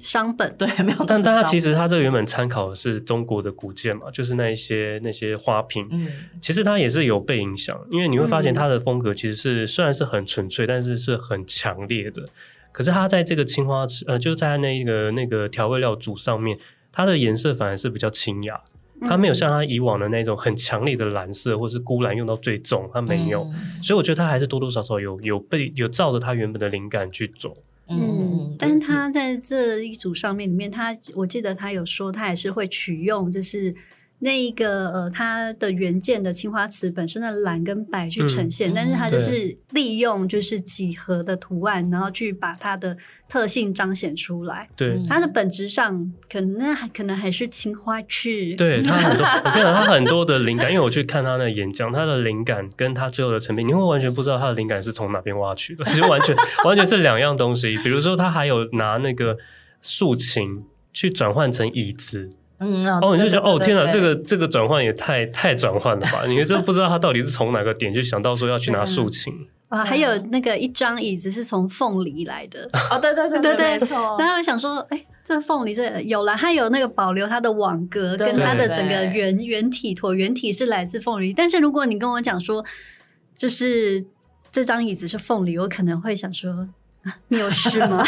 [0.00, 1.04] 伤本，对，没有。
[1.06, 6.08] 但但它其实它这个原本参考的是中国的古建嘛，就是那一些那些花瓶，嗯，
[6.40, 12.28] 其实它也是有被影响，因为你会发现它的风格其实是、嗯、虽然是很纯粹，但是是很强烈的。
[12.70, 16.58] 可是它在这个青花瓷呃，就在那个那个调味料组上面，
[16.90, 18.60] 它的颜色反而是比较清雅。
[19.06, 27.56] 它没有像它以往的那种很强烈的蓝色，或是钴蓝用到最重，它没有，嗯、所以我觉得它还是多多少少有有被有照着它原本的灵感去走。
[27.88, 33.74] 嗯，但是它在这一组上面里面，它我记得他有说，他还是会取用就是。
[34.24, 42.96] 那一个呃，它的原件的青花瓷本身的蓝跟白去呈现，嗯、但是它就是利用就是几何的图案，然后去把它的
[43.28, 44.68] 特性彰显出来。
[44.76, 48.54] 对，它的本质上可能还可能还是青花瓷。
[48.56, 57.76] 对，它很多，我跟你讲，它很多的灵感，因为我去看他的演讲，他的灵感跟他最后的成品，你会完全不知道他的灵感是从哪边挖取的，其实完全完全是两样东西。
[57.78, 59.36] 比如说，他还有拿那个
[59.80, 60.62] 竖琴
[60.92, 62.30] 去转换成椅子。
[62.62, 66.24] 嗯，哦，你就觉得哦，天哪，这个这个转换也太太转换了吧？
[66.26, 69.32] 你真不知道他到底是从哪个点就想到说要去 拿竖琴
[69.68, 69.84] 啊？
[69.84, 74.16] 还有那个一张椅子是从凤梨来的 哦，对对对对对，没错。
[74.18, 81.32] 然后我想说，哎，这凤梨这有了，它有那个保留它的网格跟它的整个圆圆体椭圆体是来自凤梨。
[81.32, 82.64] 但是如果你跟我讲说，
[83.36, 84.04] 就是
[84.50, 86.68] 这张椅子是凤梨，我可能会想说。
[87.26, 88.00] 你有事吗？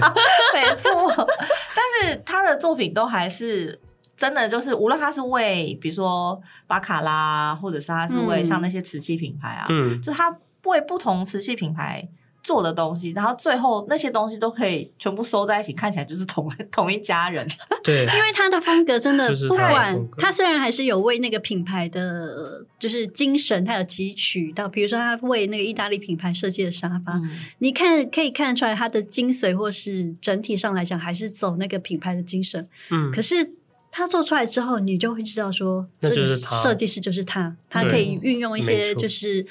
[0.54, 1.28] 没错，
[1.76, 3.78] 但是他的作品都还是
[4.18, 12.06] 真的，就是无论他是为比如说巴卡拉，或者是他是为像那些瓷器品牌啊，嗯，就他为不同瓷器品牌。
[12.40, 17.46] 做的东西，然后最后那些东西都可以全部收在一起，看起来就是同 同一家人。
[17.82, 32.66] 对， 因为他的风格真的不管他，他虽然还是有为那个品牌的就是精神，他有汲取到，比如说他为那个意大利品牌设计的沙发，嗯、你看可以看出来他的精髓，或是整体上来讲还是走那个品牌的精神。
[32.90, 33.52] 嗯，可是
[33.98, 39.44] 他做出来之后，你就会知道说，这个设计师就是他，他可以运用一些就是。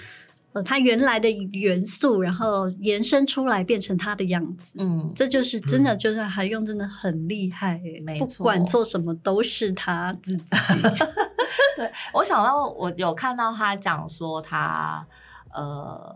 [0.54, 10.44] 呃他原来的元素，然后延伸出来变成他的样子，嗯，这就是真的，就是还用真的很厉害，没错，不管做什么都是他自己。
[11.78, 15.06] 对，我想到我有看到他讲说他
[15.54, 16.16] 呃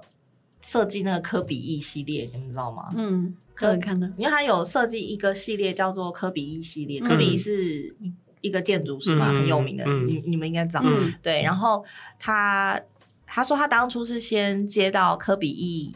[0.62, 2.92] 设计那个科比一系列，你们知道吗？
[2.96, 7.96] 嗯，可以看到，因为他有设计一个系列叫做科比一系列，科比是
[8.42, 10.84] 一个建筑师嘛，很有名的，你你们应该知道，
[11.24, 11.86] 对，然后
[12.20, 12.80] 他。
[13.34, 15.96] 他说，他当初是先接到科比一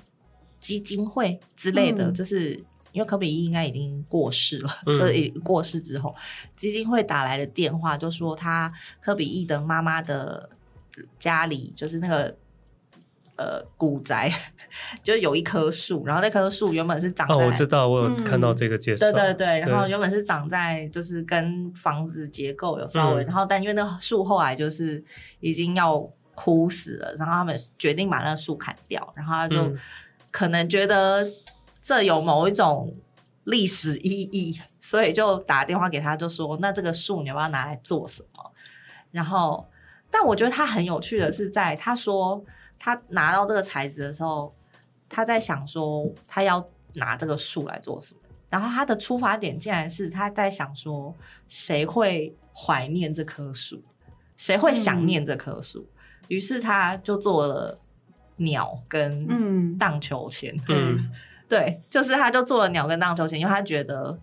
[0.58, 2.52] 基金会之类的，嗯、就是
[2.93, 6.16] 因为科比一应该已经过世了，嗯、所以过世之后，
[6.56, 8.72] 基金会打来的电话就说他
[9.02, 10.50] 科比一的妈妈的
[11.20, 12.34] 家里就是那个。
[13.38, 14.31] 呃，古宅
[15.03, 17.33] 就有一棵树，然后那棵树原本是长在……
[17.33, 19.11] 哦，我知道，我有看到这个介绍。
[19.11, 25.03] 对对对，然后原本是长在就是跟房子结构有稍微，然后但因为那树后来就是
[25.41, 25.99] 已经要
[26.33, 29.73] 枯死了，然后他们决定把那树砍掉，然后他就
[30.31, 31.27] 可能觉得
[31.81, 32.95] 这有某一种
[33.43, 38.51] 历史意义，所以就打电话给他，就说：“那这个树你要不要拿来做什么？”
[39.11, 39.67] 然后，
[40.09, 42.41] 但我觉得他很有趣的是，在他说。
[42.78, 44.53] 他拿到这个材质的时候，
[45.09, 48.19] 他在想说他要拿这个树来做什么。
[48.49, 51.13] 然后他的出发点竟然是他在想说，
[51.47, 53.84] 谁会怀念这棵树，
[54.38, 55.80] 谁会想念这棵树。
[55.80, 57.80] 嗯、于是他就做了
[58.38, 60.55] 鸟跟荡秋千。
[60.69, 61.11] 嗯，
[61.49, 64.19] 对，就是他就做了鸟跟荡秋千，因为他觉得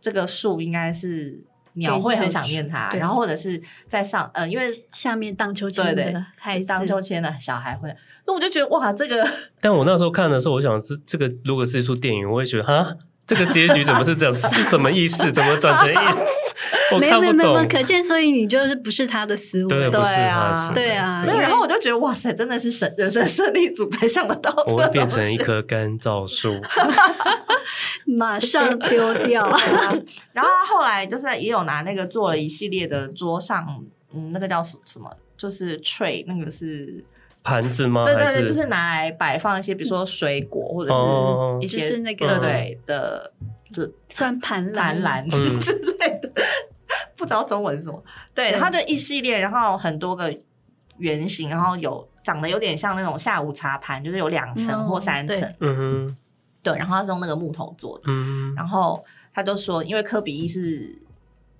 [0.00, 1.44] 这个树应该是。
[1.74, 7.94] 鸟会很想念它，然后或者是在上，呃，因为下面荡秋千的，还荡秋千的小孩会，
[8.26, 9.26] 那我就觉得哇，这个。
[9.60, 12.94] 但我那时候看的时候，我想这这个如果是一出电影，我会觉得哈，
[13.26, 14.34] 这个结局怎么是这样？
[14.34, 15.30] 是什么意思？
[15.32, 15.96] 怎么转成一？
[16.92, 17.36] 我看不懂。
[17.36, 21.24] 没有没有，可见所以你就是不是他的思维，对，对啊，对啊。
[21.24, 26.60] 然后我就觉得哇塞，真的是神人生胜利组没想得到，我会变成一棵干燥树。
[28.18, 29.48] 马上丢掉。
[30.32, 33.84] 然后他后来就是也有拿那个做了一系列的桌上，
[34.14, 35.10] 嗯，那个叫什么？
[35.36, 37.04] 就是 tray，那个是
[37.42, 38.04] 盘子吗？
[38.04, 43.32] 对对对，就是拿来摆放一些，比如说水果或者是一些就是那个对对的，
[43.72, 46.30] 就算盘篮篮之类的，
[47.16, 48.02] 不知道中文是什么。
[48.32, 50.32] 对，它就一系列，然后很多个
[50.98, 55.54] 圆形，然后有长得有点像那种下午茶盘，就是有两层或三层。
[55.60, 56.16] 嗯哼。
[56.64, 60.98] 对，然后他是用那个木头做的，嗯，然后他就说，因为科比一是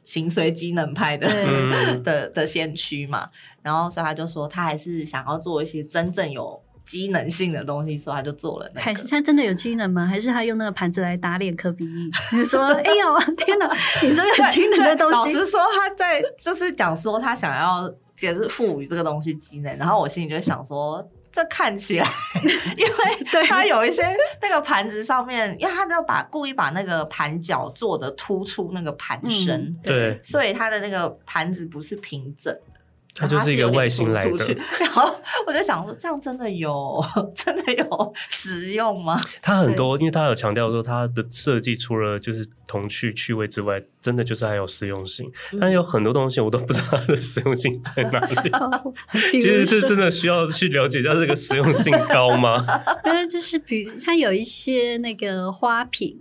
[0.02, 3.28] 形随机能派的、嗯、的的先驱嘛，
[3.62, 8.80] 然后所以他就说，他还是想要做一些真正有机能性的东西，所以他就做了那个。
[8.80, 10.06] 还是他真的有机能吗？
[10.06, 12.10] 还是他用那个盘子来打脸科比意？
[12.36, 13.70] 你说，哎呦，天哪！
[14.02, 21.06] 你说有机能的东西，老实说，他在就是讲说他想要也是赋予这个东西机能，然后我心里就想说。
[21.34, 22.08] 这看起来，
[22.78, 24.04] 因为它有一些
[24.40, 32.73] 那个盘子上面，因为它要把故意把那个盘角做的突出那个盘身，嗯，对，所以它的那个盘子不是平整的。
[33.14, 35.14] 它就是一个外星来的，然后
[35.46, 37.00] 我就想说，这样真的有
[37.34, 39.20] 真的有实用吗？
[39.40, 45.30] 它很多，因为它有强调说，它的设计除了就是童趣趣味之外，真的就是还有实用性。
[45.52, 48.50] 嗯、但有很多东西我都不知道它的实用性在哪里。
[49.30, 52.56] 其实这真的需要去了解一下这个实用性高吗？
[53.04, 56.18] 那就是比如它有一些那个花瓶。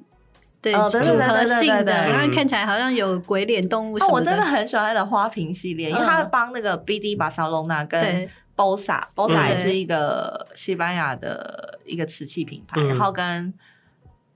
[0.63, 4.13] 对，组合性的，然后看起来好像有鬼脸动物什么的。
[4.13, 13.53] 我真的很喜欢它的花瓶系列，因为它帮那个 BD 巴塞隆纳跟 Bossa，Bossa 也是一个西班牙的一个瓷器品牌，然后跟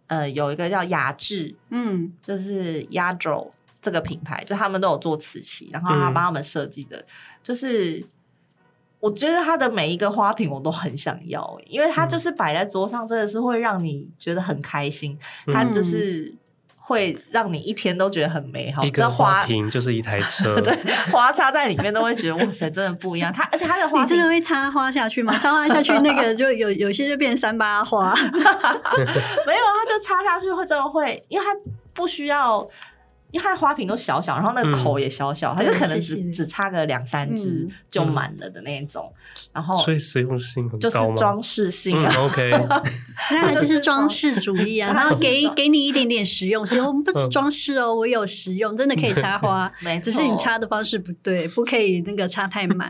[0.07, 3.51] 呃有一个叫雅致，嗯，就是 Yadro
[3.81, 7.05] 这个品牌，就他们都有做瓷器，然后他帮他们设计的，
[7.41, 8.05] 就是。
[8.99, 15.17] 我觉得它的每一个花瓶我都很想要，因为它就是摆在桌上，真的是会让你觉得很开心。
[15.45, 16.33] 嗯、它就是
[16.77, 18.83] 会让你一天都觉得很美好。
[18.83, 20.75] 一个花瓶就是一台车， 对，
[21.11, 23.31] 花插在里面都会觉得哇塞，真的不一样。
[23.31, 25.31] 它而且它的花，你真的会插花下去吗？
[25.37, 31.51] 插花下去那个就有有些就变三八花， 没有，它就插下去会真的会，因为它
[31.93, 32.67] 不需要。
[33.31, 39.11] 因为它的花瓶都小小，然后那个口也小小，它、嗯、就可能只只插个两三支就满了的那种。
[39.13, 42.13] 嗯、然后所以实用性很高就是装饰性啊。
[42.15, 42.51] 嗯、OK，
[43.31, 44.91] 那就是装饰主义啊。
[44.95, 49.69] 然后给给你一点点实用性，我们不止装饰哦，我有实用，真的可以插花。
[49.83, 52.89] 没，只是你插的方式不对，不可以那个插太满，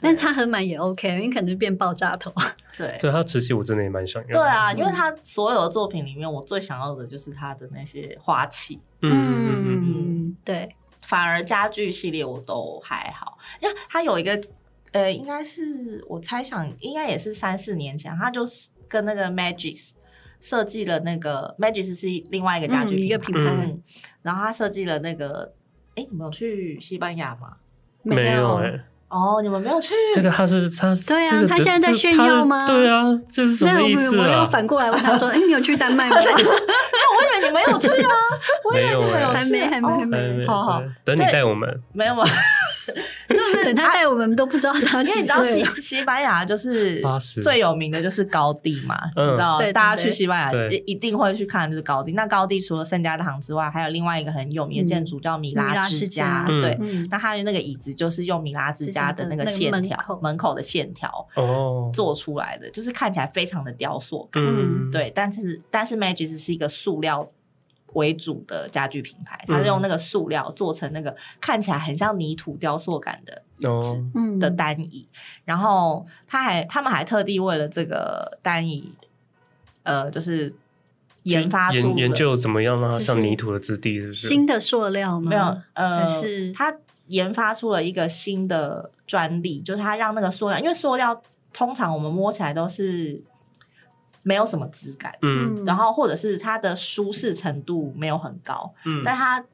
[0.00, 2.32] 但插很满也 OK，因为可能变爆炸头。
[2.76, 4.38] 对，对，他瓷器我真的也蛮想要。
[4.38, 8.78] 对啊，因为他所有的作品里面，我最想要的就是他的那些花器。
[9.02, 14.40] 嗯嗯嗯，对，反而家具系列我都还好，因为他有一个，
[14.92, 19.92] 呃，应该是我猜想，应该也是三四年前，他就是跟那个 Magis
[20.40, 23.82] 设计了那个 Magis 是另外一个家具、嗯、一个品牌，嗯、
[24.22, 25.52] 然后他设计了那个，
[25.96, 27.56] 哎，你们有去西班牙吗？
[28.02, 28.84] 没有哎、欸。
[29.12, 29.92] 哦，你们没有去？
[30.14, 32.64] 这个他是他，对啊，他现在在炫耀吗？
[32.66, 34.24] 对啊，这是什么意思啊？
[34.24, 38.10] 我要反过来问他说：“哎，你有去丹麦吗？” 我以为你没有去啊，
[38.72, 39.02] 没有，
[39.32, 40.46] 还没，还没，还没。
[40.46, 41.68] 好好，等你带我们。
[41.92, 42.24] 没有吗？
[43.28, 47.02] 就是等他带我们都不知道他你知道西西班牙就是
[47.42, 52.12] 最有名的就是高地嘛，你知道大家去西班牙一定会去看就是高地。
[52.12, 56.44] 那高地除了圣家堂之外，还有另外一个很有名的建筑叫米拉之家。
[56.60, 56.78] 对，
[57.10, 60.52] 那它的那个椅子就是用米拉之家的那个线条门口。
[60.52, 61.90] 的线条哦。
[61.94, 64.42] 做出来的，就是看起来非常的雕塑感。
[64.44, 67.26] 嗯，对，但是但是 Magis 是一个塑料。
[67.94, 75.14] 为主的家具品牌，它是用那个塑料做成那个看起来很像泥土雕塑感的椅子的单椅，哦、
[75.44, 78.92] 然后他还他们还特地为了这个单椅，
[79.82, 80.54] 呃，就是
[81.24, 85.30] 研发研研究怎么样让它像泥土的质地，是不是新的塑料吗？
[85.30, 86.74] 没有，呃，是它
[87.08, 91.22] 研发出了一个新的专利，就是它让那个塑料，因为塑料
[91.52, 93.22] 通常我们摸起来都是。
[94.22, 99.44] 没有什么质感，嗯，然后或者是它的舒适程度没有很高，嗯，但他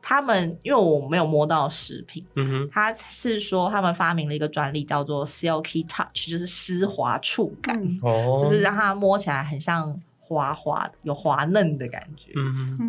[0.00, 12.32] 他们因为我没有摸到食品，嗯哼，他是说他们发明了一个专利叫做 Silky Touch，就是丝滑触感，哦、嗯，就是让它摸起来很像滑滑的有滑嫩的感觉，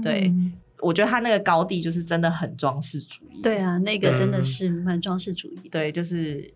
[0.04, 0.32] 对，
[0.80, 6.54] 我觉得它那个高地就是真的很装饰主义，对啊，那个真的是蛮装饰主义，对，就是。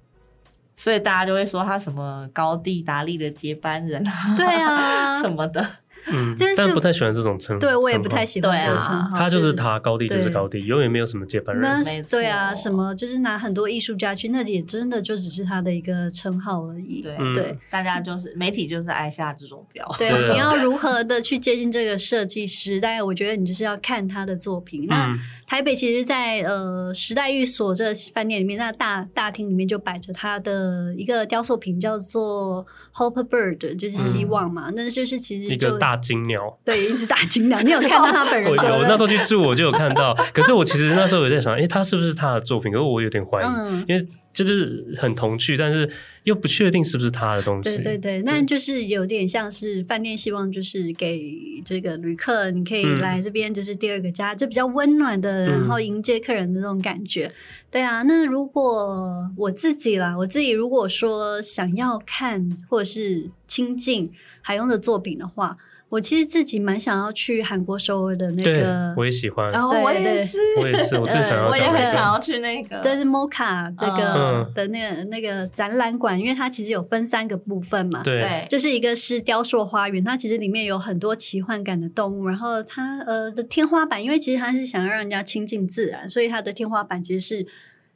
[0.76, 5.66] 所以大家就会说他什么高地达利的接班人啊，对啊， 什么的。
[6.06, 7.60] 嗯，但不太喜欢这种称呼。
[7.60, 9.18] 对，我也不太喜欢这种称号。
[9.18, 12.06] 他就是他，高地就是高地，永远没有什么接班人。
[12.10, 17.02] 对啊，什么就是拿很多艺术家去，那也真的就只是他的一个称号而已。
[17.02, 19.88] 对对，大家就是媒体就是爱下这种标。
[19.98, 22.82] 对，你要如何的去接近这个设计师？
[22.82, 24.86] 大概我觉得你就是要看他的作品。
[24.88, 34.70] 那台北其实，在呃时代寓所这饭店里面，那大大厅里面就摆着他的一个雕塑品，叫做 Hope Bird，就是希望嘛。
[34.76, 35.93] 那就是其实一个大。
[35.94, 38.64] 大金鸟，对，一只大金鸟，你有看到 他本人吗？
[38.64, 40.12] 我有，那时候去住我就有看到。
[40.34, 42.72] 可是我其实那时候有在想，哎、欸，他是不是他的作品？
[42.72, 45.88] 可是我有点怀疑，嗯、因为就是很童趣，但是
[46.24, 47.64] 又不确定是不是他的东西。
[47.64, 51.32] 对对对，那就是有点像是饭店希望就是给
[51.64, 57.28] 这个旅客，你可以来这边就是第二个家，嗯、就比较温暖的，然后迎接客人的那种感觉。
[57.28, 57.34] 嗯、
[57.70, 65.56] 对啊，那如果我自己啦，我自己如果说想要看或者是亲近海雍的作品的话。
[65.94, 69.52] 我其实自己蛮想要去韩国首尔的那个，我也喜欢。
[69.52, 87.46] 然后我也是，我也是，我最想要，我也很想要去那个，但是 MOCA 这个的那个那个展览馆，因为它其实有分三个部分嘛，对，就是一个是雕塑花园，它其实里面有很多奇幻感的动物，然后它呃的天花板，因为其实它是想要让人家亲近自然，所以它的天花板其实是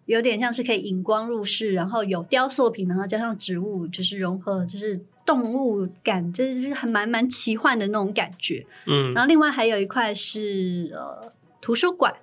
[0.05, 5.01] 有点像是可以引光入室，然后有雕塑品，然后加上植物，就是融合，就是。
[5.27, 12.15] 动物感就是很蛮蛮奇幻的那种感觉，嗯，然后另外还有一块是呃图书馆，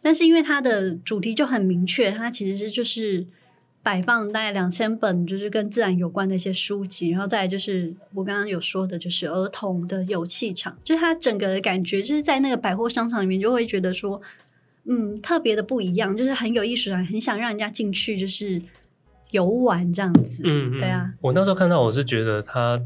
[0.00, 3.26] 但是因为它的主题就很明确，它其实是就是
[3.82, 14.22] 摆放大概两千本就是跟自然有关的一些书籍，然后再来就是我刚刚有说的就是儿童的游戏场，就是它整个的感觉就是在那个百货商场里面就会觉得说，
[14.86, 18.62] 嗯，特别的不一样，就是很有艺术感，很想让人家进去就是。
[19.30, 21.12] 游玩这样子，嗯，对啊。
[21.20, 22.80] 我那时候看到，我是觉得它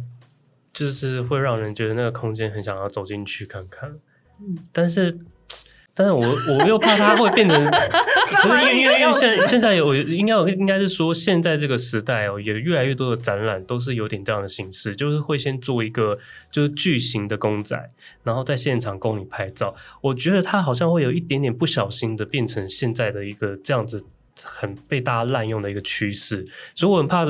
[0.72, 3.90] 就是会让人觉得那个空间很想要走进去看看。
[4.40, 5.18] 嗯，但是，
[5.92, 7.56] 但是我我又怕它会变成，
[8.42, 16.18] 不是因为因为因为现现在有应该有应该是说现在这个时代哦，也越来越多的展览都是有点这样的形式，就是会先做一个
[16.50, 17.90] 就是巨型的公仔，
[18.22, 19.74] 然后在现场供你拍照。
[20.00, 24.06] 我觉得它好像会有一点点不小心的变成现在的一个这样子。
[24.42, 27.24] 很被大家滥用的一个趋势，所以我很怕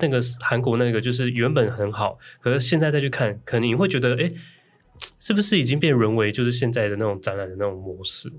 [0.00, 4.32] 那个韩国那个就是原本很好，可是现在再去看，可能你会觉得，哎，
[5.20, 8.32] 是不是已经变沦为就是现在的那种展览的那种模式？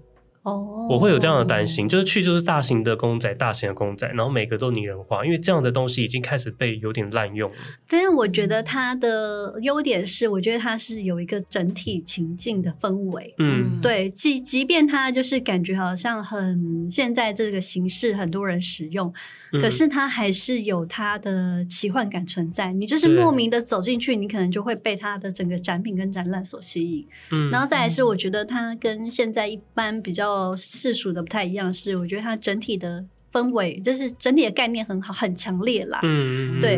[0.47, 7.57] 哦，我会有这样的担心，就是去就是大型的公仔，大型的公仔，然后每个都拟人化，因为这样的东西已经开始被有点滥用了。
[7.89, 13.35] 但是我觉得它的优点是，我觉得它是有一个整体情境的氛围。
[13.39, 19.13] 嗯，对，即即便它就是感觉好像很现在这个形式很多人使用。
[19.53, 27.07] 可是它还是有它的奇幻感存在，你就是莫名的走进去，你可能就会被它的整个展品跟展览所吸引。
[27.31, 35.99] 嗯，然后再来是，我觉得它跟现在一般比较世俗的不太一样，是我觉得它整体的氛围，就是整体的概念很好，很强烈啦。
[36.03, 36.75] 嗯，对，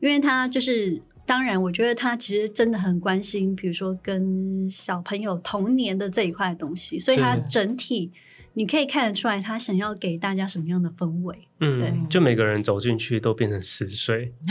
[0.00, 8.10] 因为它就是，当然，我觉得他其实真的很关心，比如说跟小朋友童年的这一块东西，所以它整体。
[8.54, 11.48] 你可以看得出来，他想要给大家什么样的氛围？
[11.60, 14.32] 嗯，对，就每个人走进去都变成十岁，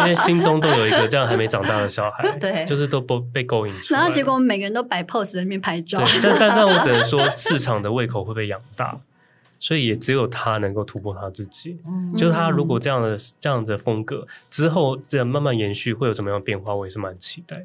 [0.00, 4.00] 因为心中都有一个这样还没长大的小孩，对，就是都被被勾引出来。
[4.00, 5.98] 然后结果我们每个人都摆 pose 在那边拍照。
[5.98, 9.00] 对，但但但我只能说，市场的胃口会被养大。
[9.64, 11.78] 所以也只有他能够突破他自己。
[11.86, 16.74] 嗯，就是他如果这样的这样的风格之后这样慢慢延续，会有怎么样的变化？
[16.74, 17.64] 我也是蛮期待。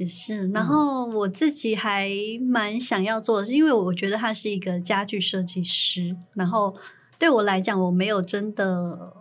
[0.00, 2.08] 也是，然后我自己还
[2.40, 6.74] 蛮想要做的是，因为我觉得他是一个家具设计师，然后
[7.18, 9.12] 对我来讲，我没有真的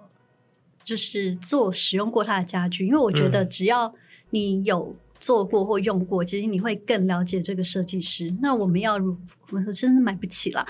[0.81, 3.93] 就是做使用过他的家具，因为我觉得只要
[4.29, 8.33] 你有做过或用过，其实你会更了解这个设计师。
[8.41, 8.93] 那我们要，
[9.51, 10.65] 我真的买不起了。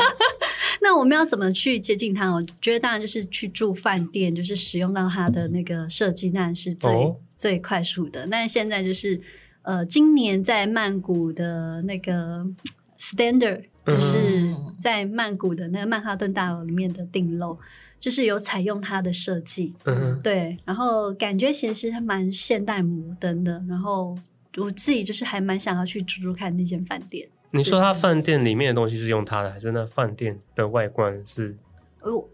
[0.80, 2.32] 那我们要怎么去接近他？
[2.32, 6.90] 我觉得当然就是去住饭店，就是使用到他的那个设计，那是最。
[6.90, 9.20] 哦最快速的，那现在就是
[9.62, 12.46] 呃，今年在曼谷的那个
[12.98, 17.58] Standard，就是在曼谷的那个曼哈顿大楼里面的顶楼，
[17.98, 24.16] 就是有采用它的设计，嗯，对，然后感觉其实还蛮现代摩登的，然后
[24.56, 27.28] 我自己就是还蛮想要去住住看那间饭店。
[27.50, 31.56] 你说他饭店里面的东西是用他的，还是那饭店的外观是？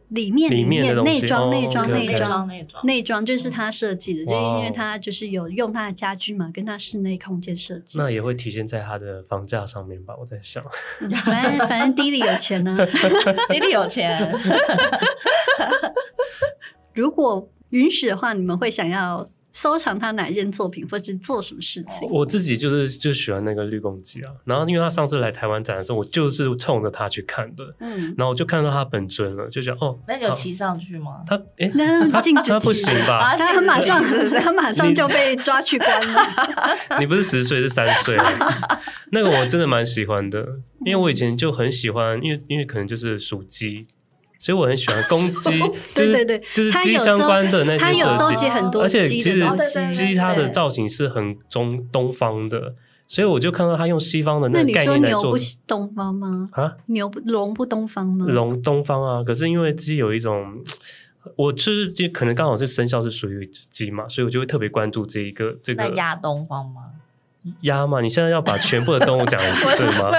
[0.09, 7.99] 里面里面内装内装内装内装内装就是他设计的，就因为他就是有用他的家居嘛，跟他室内空间设计。
[7.99, 10.15] 那也会体现在他的房价上面吧？
[10.19, 10.63] 我在想，
[11.25, 12.77] 反正 反正迪里有钱呢，
[13.51, 14.35] 迪里有钱。
[16.93, 19.31] 如果允许的话，你们会想要？
[19.61, 22.09] 收藏他哪一件作品，或者是做什么事情？
[22.09, 24.33] 我自己就是就喜欢那个绿公鸡啊。
[24.45, 27.75] 然后因为他上次来台湾展的时候，我就是冲着他去看的。
[27.81, 31.23] 嗯，然后我就看到他本尊了，就觉得哦，那你有骑上去吗？
[31.27, 31.71] 他哎，
[32.11, 33.37] 他禁止他不行吧？
[33.37, 34.03] 他马上
[34.43, 36.27] 他马上就被抓去关了。
[36.99, 38.81] 你不是十岁是三岁啊？
[39.13, 40.43] 那个我真的蛮喜欢的，
[40.87, 43.87] 因为我以前就很喜欢，因为因为可能就是属鸡。
[44.41, 49.47] 所以我很喜欢公鸡， 就是对对对，就是鸡相关的那些设计，他有收集很多，而且其实
[49.93, 52.75] 鸡它的造型是很中东方的，
[53.07, 55.23] 所以我就看到他用西方的那个概念来做。
[55.25, 56.49] 牛不东方吗？
[56.53, 58.25] 啊，牛不龙不东方吗？
[58.27, 60.65] 龙东方啊，可是因为鸡有一种，
[61.37, 66.81] 我就是鸡可能刚好是生肖是属于鸡嘛，所以我就会特别关注这一个这个亚东方吗？
[67.63, 68.01] 鸭嘛？
[68.01, 70.11] 你现在要把全部的动物讲一次 吗？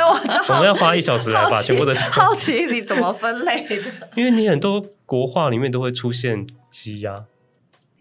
[0.50, 2.10] 我们要花一小时来把全部的讲。
[2.12, 4.10] 好奇你怎么分类的？
[4.16, 7.26] 因为你很多国画里面都会出现鸡鸭。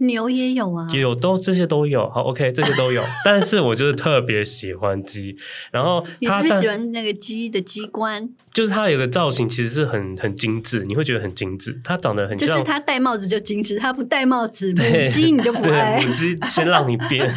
[0.00, 3.02] 牛也有啊，有都这些都有，好，OK，这些都有。
[3.24, 5.36] 但是我就是特别喜欢鸡，
[5.70, 8.28] 然后你是不是喜欢那个鸡的鸡冠？
[8.54, 11.78] 就是它有个造型，其实是很很精致，你会觉得很精致。
[11.84, 16.02] 它长得很像，就是它戴帽子就精致，它不戴帽子母鸡你就不 爱。
[16.02, 17.30] 母鸡先让你编，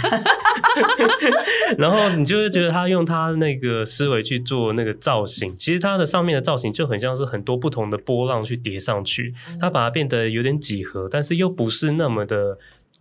[1.78, 12.53] 然后你就会觉得它用它那个思维去做那个造型，其实它的上面的造型就很像是很多不同的波浪去叠上去，它把它变得有点几何，但是又不是那么的。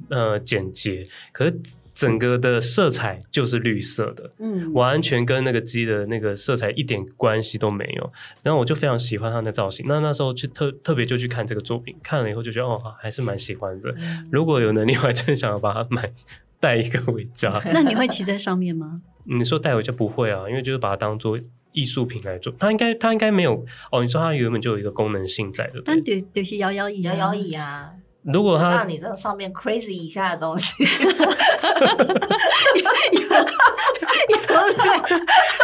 [0.08, 1.60] 呃，简洁，可是
[1.94, 8.12] 整个的色彩就是绿色的，嗯，完全跟那个鸡的那个色彩一点关系都没有。
[8.42, 13.94] 然后我就非常喜欢它的造型，那那时候去特特别就去看这个作品，看了以后就觉得哦，还是蛮喜欢的。
[13.98, 16.10] 嗯、如果有能力，我还真想要把它买
[16.58, 17.60] 带一个回家。
[17.74, 19.02] 那你会骑在上面吗？
[19.24, 21.38] 你说带回家不会啊，因为就是把它当做
[21.72, 22.52] 艺术品来做。
[22.58, 24.02] 它应该它应该没有哦。
[24.02, 27.92] 你说它原本就有一个功能性在的，但对对是摇摇椅，摇摇椅啊。
[28.24, 30.84] 如果他让你这上面 crazy 以下的东西，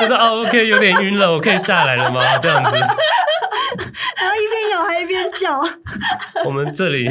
[0.01, 2.21] 就是哦，OK，有点晕了，我可以下来了吗？
[2.39, 5.61] 这样子，然后一边咬还一边叫。
[6.45, 7.09] 我们这里，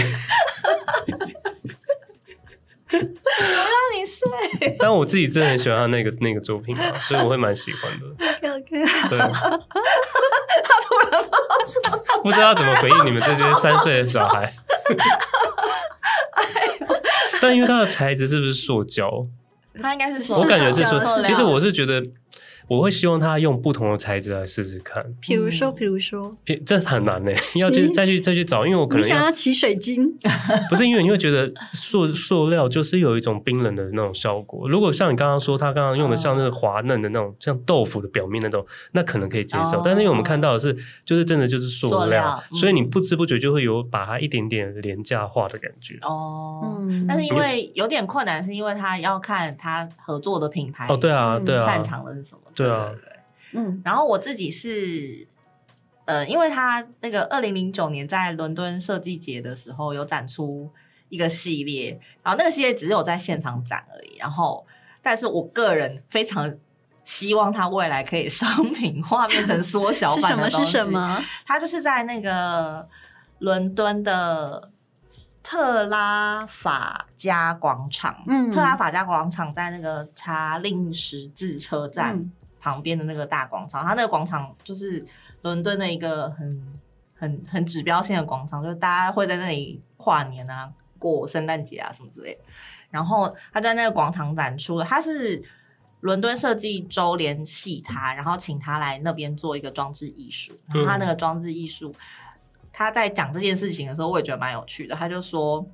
[3.39, 4.75] 我让你睡。
[4.79, 8.05] 但我自己真的很喜欢他那个那个作品啊， 所以我会蛮喜欢的。
[8.07, 9.17] OK OK，对。
[9.19, 11.29] 他突然放
[12.23, 14.53] 不知道怎么回应你们这些三岁的小孩。
[17.39, 19.09] 但因为它的材质是不是塑胶？
[19.81, 20.39] 它应该是塑胶。
[20.39, 22.03] 我感觉是说，其实我是觉得。
[22.67, 30.13] 我会希望他用不同的材质来试试看，比如说，比如说，这很难呢， 要去再去再去找，因为我可能你想要起水晶，
[30.69, 34.67] 不是因为你会觉得塑塑料就是有一种冰冷的那种效果。
[34.67, 39.81] 如果像你刚刚说，他刚刚用的像那个滑嫩的那种，像豆腐的表面那种，那可能可以接受。
[39.85, 45.97] 但是因为我们看到的是，就是真的就是塑料，所以你不知不觉就会有把它一点点廉价化的感觉。
[46.01, 50.85] 哦，但是因为有点困难，是因为他要看他合作的品牌。
[50.89, 52.41] 哦，对啊，对啊，擅长的是什么？
[52.57, 55.27] 对啊，对，嗯，然后我自己是，
[56.05, 60.69] 呃，因为他那个二零零九年在伦敦设计节的时候有展出
[61.09, 64.17] 一个系列，然后那个系列只有在现场展而已。
[64.17, 64.65] 然后，
[65.03, 66.51] 但是我个人非常
[67.05, 70.65] 希望它未来可以商品化，变成缩小版的东西。
[70.65, 70.89] 是什么？
[70.89, 71.23] 是什么？
[71.45, 72.89] 它就是在那个
[73.39, 74.71] 伦敦的
[75.43, 78.23] 特拉法加广场。
[78.27, 82.29] 嗯，特拉法加广场在那个查令十字车站。
[82.67, 85.05] 嗯旁边的那个大广场，它那个广场就是
[85.41, 86.79] 伦敦的一个很
[87.15, 92.41] 很很指标性的广场，就是大家会在那里跨年啊、过圣诞节啊什么之类的。
[92.89, 95.41] 然后他在那个广场展出了，他是
[96.01, 100.59] 伦敦设计周联系他，然后请他来那边做一个装置艺术。
[100.67, 101.95] 然后他那个装置艺术，
[102.73, 104.95] 他在讲这件事情的时候，我也觉得蛮有趣的。
[104.95, 105.65] 他就说，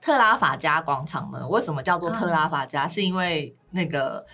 [0.00, 2.88] 特拉法加广场呢，为什么叫做特拉法加？
[2.88, 4.26] 是因为那个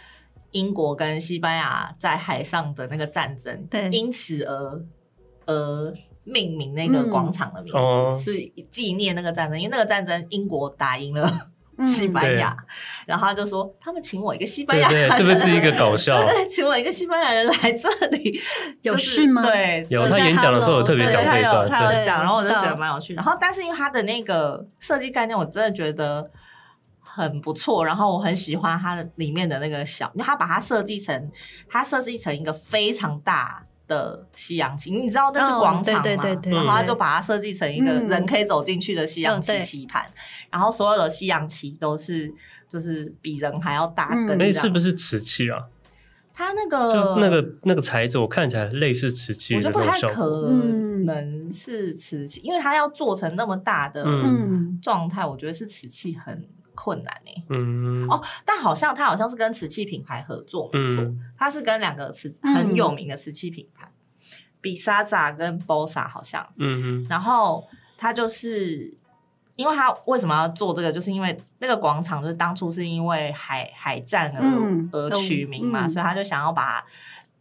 [0.56, 4.82] 英国跟西班牙在海上的那个战争，对，因此而
[5.46, 5.94] 而
[6.24, 11.50] 命名那个广场的名字，嗯、是纪念那个战争，因为那个战争英国打赢了。
[11.86, 12.64] 西班牙，嗯、
[13.04, 16.24] 然后他就说，他们请我一个西班牙人，是不是一个搞笑？
[16.24, 17.86] 对， 对，请我一个西班牙人来这
[18.16, 18.40] 里，
[18.80, 19.42] 有事吗？
[19.42, 23.12] 对，有他演讲的时候有特别讲这一段，他有讲，然后我就觉得蛮有趣。
[23.12, 26.30] 然后，但是因为他的那个设计概念，我真的觉得
[27.16, 27.84] 很不错。
[27.84, 31.30] 然后我很喜欢它的里面的那个小，因为他把它设计成，
[31.68, 33.64] 它设计成一个非常大。
[33.88, 36.02] 的西洋棋，你知道那是广场吗？
[36.02, 40.04] 对对对，然后他就把它设计成一个人可以走进去的西洋棋棋盘，
[40.50, 42.34] 然后所有的西洋棋都是
[42.68, 44.36] 就是比人还要大根。
[44.38, 45.56] 那是不是瓷器啊？
[46.34, 50.50] 它那个那个那个材质，我看起来类似瓷器，我觉得不太可
[51.04, 54.04] 能是瓷器，因为它要做成那么大的
[54.82, 56.44] 状态，我觉得是瓷器很。
[56.76, 58.06] 困难呢、欸，嗯。
[58.08, 61.04] 哦，但好像他好像是跟瓷器品牌合作，没错，
[61.36, 63.90] 他、嗯、是跟两个瓷很有名的瓷器品牌，
[64.60, 67.66] 比萨扎跟 Bossa 好像，嗯哼，然后
[67.98, 68.96] 他就是
[69.56, 76.84] 因为他为什么要做这个，就是因为那个广场就是当初是因为海海战而、嗯、而取名嘛，嗯、所以他就想要把。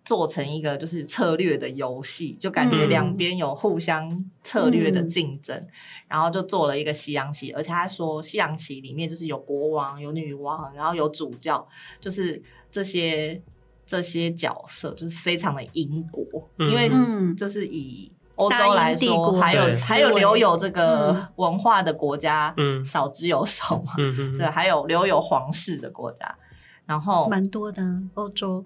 [0.05, 5.67] 做成一个就是策略的游戏，就感觉两边有互相策略的竞争，嗯、
[6.09, 11.67] 然后就做了一个西洋棋，而且他说西洋棋里面就是有国王、有女王，然后有主教，
[11.99, 12.39] 就是
[12.71, 13.41] 这些
[13.83, 16.23] 这些角色就是非常的英国，
[16.59, 16.87] 嗯、因为
[17.35, 26.37] 就是以欧洲来说，还有还有留有这个文化的国家，嗯，少之又少嘛，嗯、对，还有留有皇室的国家，
[26.85, 27.81] 然后蛮多的
[28.13, 28.63] 欧洲。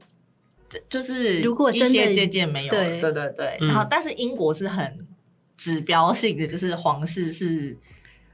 [0.90, 5.08] 就是如果一些渐渐没有，对对对对，然后但是英国是很
[5.58, 7.78] 指标性的，就是皇室是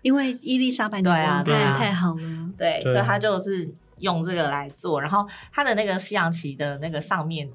[0.01, 7.49] 因为伊丽莎白女王太太好了，对，所以他就是用这个来做，然后他的那个西洋旗的那个上面，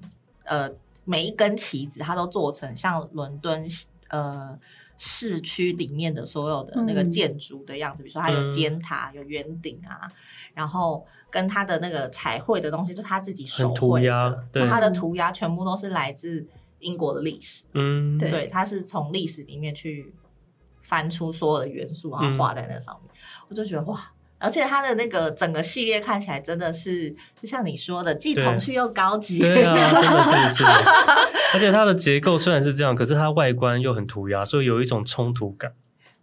[0.45, 0.71] 呃，
[1.05, 3.67] 每一根旗子它都做成像伦敦
[4.09, 4.59] 呃
[4.99, 10.11] 市区里面的所有的那个建筑的样子，比如说它有尖塔、有圆顶啊。
[10.53, 16.47] 然后跟他的那个彩绘的东西，就是他自己手绘的，对，他的涂鸦全部都是来自
[16.81, 20.15] 英国的历史，嗯，对，他是从历史里面去
[20.83, 24.01] 翻出所有的元素，然后画在那上面，嗯、我就觉得哇，
[24.39, 27.11] 而且他的那个整个系列看起来真的是，
[27.41, 30.65] 就像你说的，既童趣又高级，对啊，真的是是，
[31.55, 35.73] 而且它的结构虽然是这样，可是它外观又很涂鸦，所以有一种冲突感。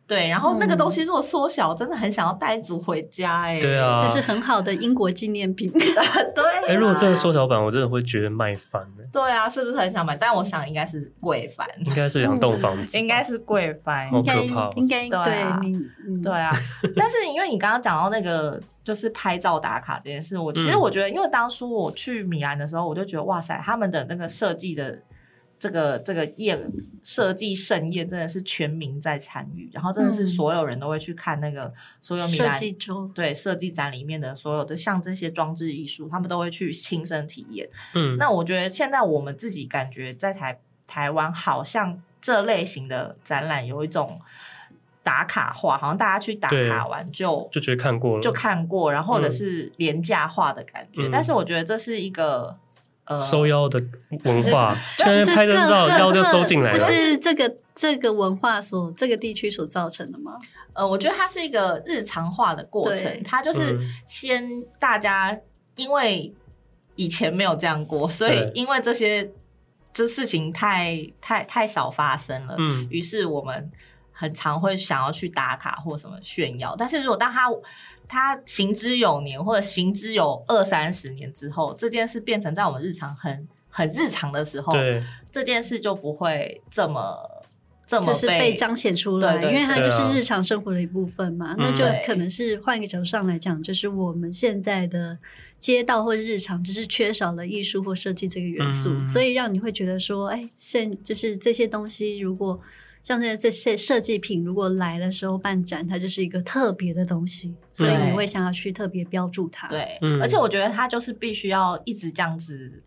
[0.08, 3.60] 对，然后那个东西如果缩小，真的很想要带组回家哎。
[3.60, 5.70] 对啊，这是很好的英国纪念品。
[5.76, 9.04] 对，哎，如果真的缩小版，我真的会觉得卖翻了。
[9.12, 10.16] 对啊，是不是很想买？
[10.16, 14.70] 但我想应该是贵翻，应该是两栋房子， 应该是贵翻，好可怕。
[14.78, 16.52] 应该对，对啊。
[16.96, 25.00] 但是因为你刚刚讲到那个就是拍照打卡这件事，我其实我觉得，因为当初我去米兰的时候，我就觉得哇塞，他们的那个设计的。
[25.60, 37.68] 这个这个宴设计盛宴真的是全民在参与，然后真的是所有人都会去看那个所有米兰设计周对设计展里面的所有的像这些装置艺术，他们都会去亲身体验。
[37.96, 44.22] 嗯，那我觉得现在我们自己感觉在台台湾，好像这类型的展览有一种
[45.02, 51.08] 打卡化，好像大家去打卡完就就觉得看过了，就看过，然后或者是廉价化的感觉。
[51.08, 52.56] 嗯，但是我觉得这是一个。
[53.20, 53.82] 收腰的
[54.24, 56.80] 文化，现在拍张照腰就收进来了。
[56.80, 60.38] 不是这个这个文化所这个地区所造成的吗？
[60.74, 63.24] 呃，我觉得它是一个日常化的过程。
[63.24, 65.38] 它就是先大家
[65.76, 66.34] 因为
[66.96, 69.32] 以前没有这样过，所以因为这些
[69.94, 73.72] 这事情太太太少发生了，嗯，于是我们
[74.12, 76.76] 很常会想要去打卡或什么炫耀。
[76.78, 77.46] 但是如果当他
[78.08, 87.18] 它行之有年，或者行之有二三十年之后，这件事变成在我们日常很很日常的时候，对这件事就不会这么
[87.86, 91.48] 这么就是被彰显出来，对对对，因为它就是日常生活的一部分嘛。
[91.48, 95.18] 啊、那就可能是换一个角度上来讲，就是我们现在的
[95.60, 102.60] 街道或日常，就是缺少了艺术或设计这个元素，嗯、所以让你会觉得说，哎，现就是这些东西如果。
[103.08, 109.66] 像这这些设计品，如果来的时候办展，它就是一个特别的东西，所以你会想要去特别标注它。
[109.70, 112.84] 对，嗯、而且我觉得它就是必须要一直这样子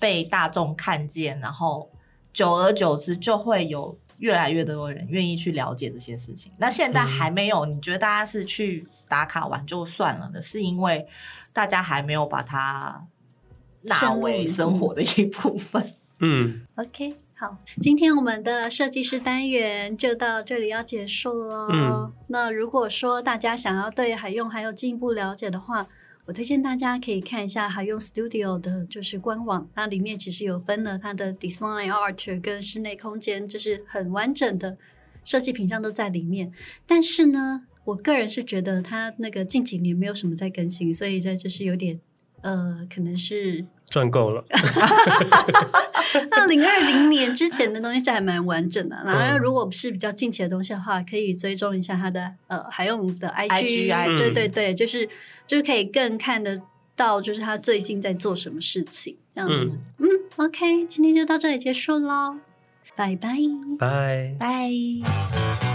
[0.00, 1.88] 被大众看见，然后
[2.32, 6.50] 久而久之就会有越来越多人愿意去了解这些事情。
[6.58, 11.06] 那现在还没有，你觉得大家是去打卡完就算了的，是因为
[11.52, 13.06] 大家还没有把它
[13.82, 15.92] 纳为生活的一部分？
[16.18, 17.14] 嗯，OK。
[17.38, 21.68] 好，今天我们的设计师单元就到这里要结束了。
[21.70, 25.86] 嗯，那如果说大家想要对海用还有进一步了解的话，
[26.24, 34.78] 我推荐大家可以看一下海用 Studio 的就是官网，它里面其实有分了它的 Design Art 跟室内空间，就是很完整的
[35.22, 36.50] 设计品相都在里面。
[36.86, 42.00] 但是呢，我个人是觉得它那个近几年没有什么在更新，所以这就是有点
[42.42, 43.64] 呃，可能是。
[43.88, 44.44] 赚够了。
[46.32, 55.08] 二零二零年之前的东西是还蛮完整的，然后如果是比较近期的东西的话，可以追踪一下他的呃海用的 IG，, IG 对对对，就是
[55.46, 56.60] 就是可以更看得
[56.96, 59.78] 到，就是他最近在做什么事情这样子。
[59.98, 62.34] 嗯，嗯，OK，今天就到这里结束喽，
[62.96, 63.36] 拜拜，
[63.78, 65.65] 拜拜。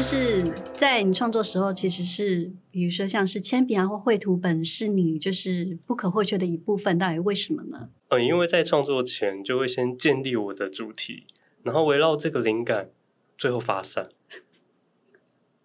[0.00, 0.42] 就是
[0.78, 6.98] 在你创作时候，其实是比如说像是铅笔啊或绘图本，是你就是不可或缺的一部分。
[6.98, 7.90] 到底为什么呢？
[8.08, 11.26] 嗯，因为在创作前就会先建立我的主题，
[11.64, 12.88] 然后围绕这个灵感，
[13.36, 14.08] 最后发散。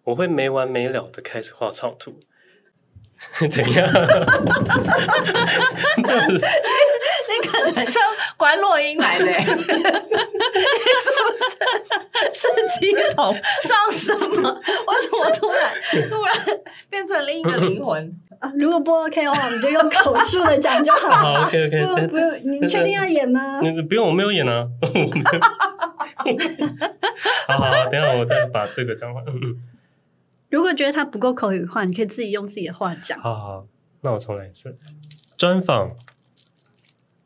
[0.04, 2.20] 我会没完没了的开始画草图，
[3.50, 3.88] 怎样？
[6.04, 6.40] 这样子。
[7.28, 8.02] 你可能像
[8.36, 11.50] 关洛英来的，你 是不是
[12.32, 12.46] 是
[12.80, 14.54] 乩童上身吗？
[14.86, 15.72] 为什么突然
[16.08, 16.32] 突然
[16.88, 18.50] 变成另一个灵魂啊？
[18.56, 21.10] 如果不 OK 的话，我们就用口述的讲就好。
[21.10, 23.60] 好，OK OK，不不用，你确定要演吗？
[23.88, 24.66] 不用，我没有演啊。
[27.48, 29.24] 好好好，等一下我再把这个讲完。
[30.50, 33.18] 如果觉得他不够口语化，你可以自己用自己的话讲。
[33.20, 33.66] 好好，
[34.02, 34.76] 那我重来一次。
[35.36, 35.94] 专访。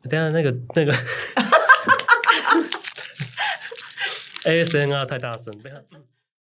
[0.09, 0.91] 等下那个那个，
[4.45, 5.79] ASMR 太大声，等下。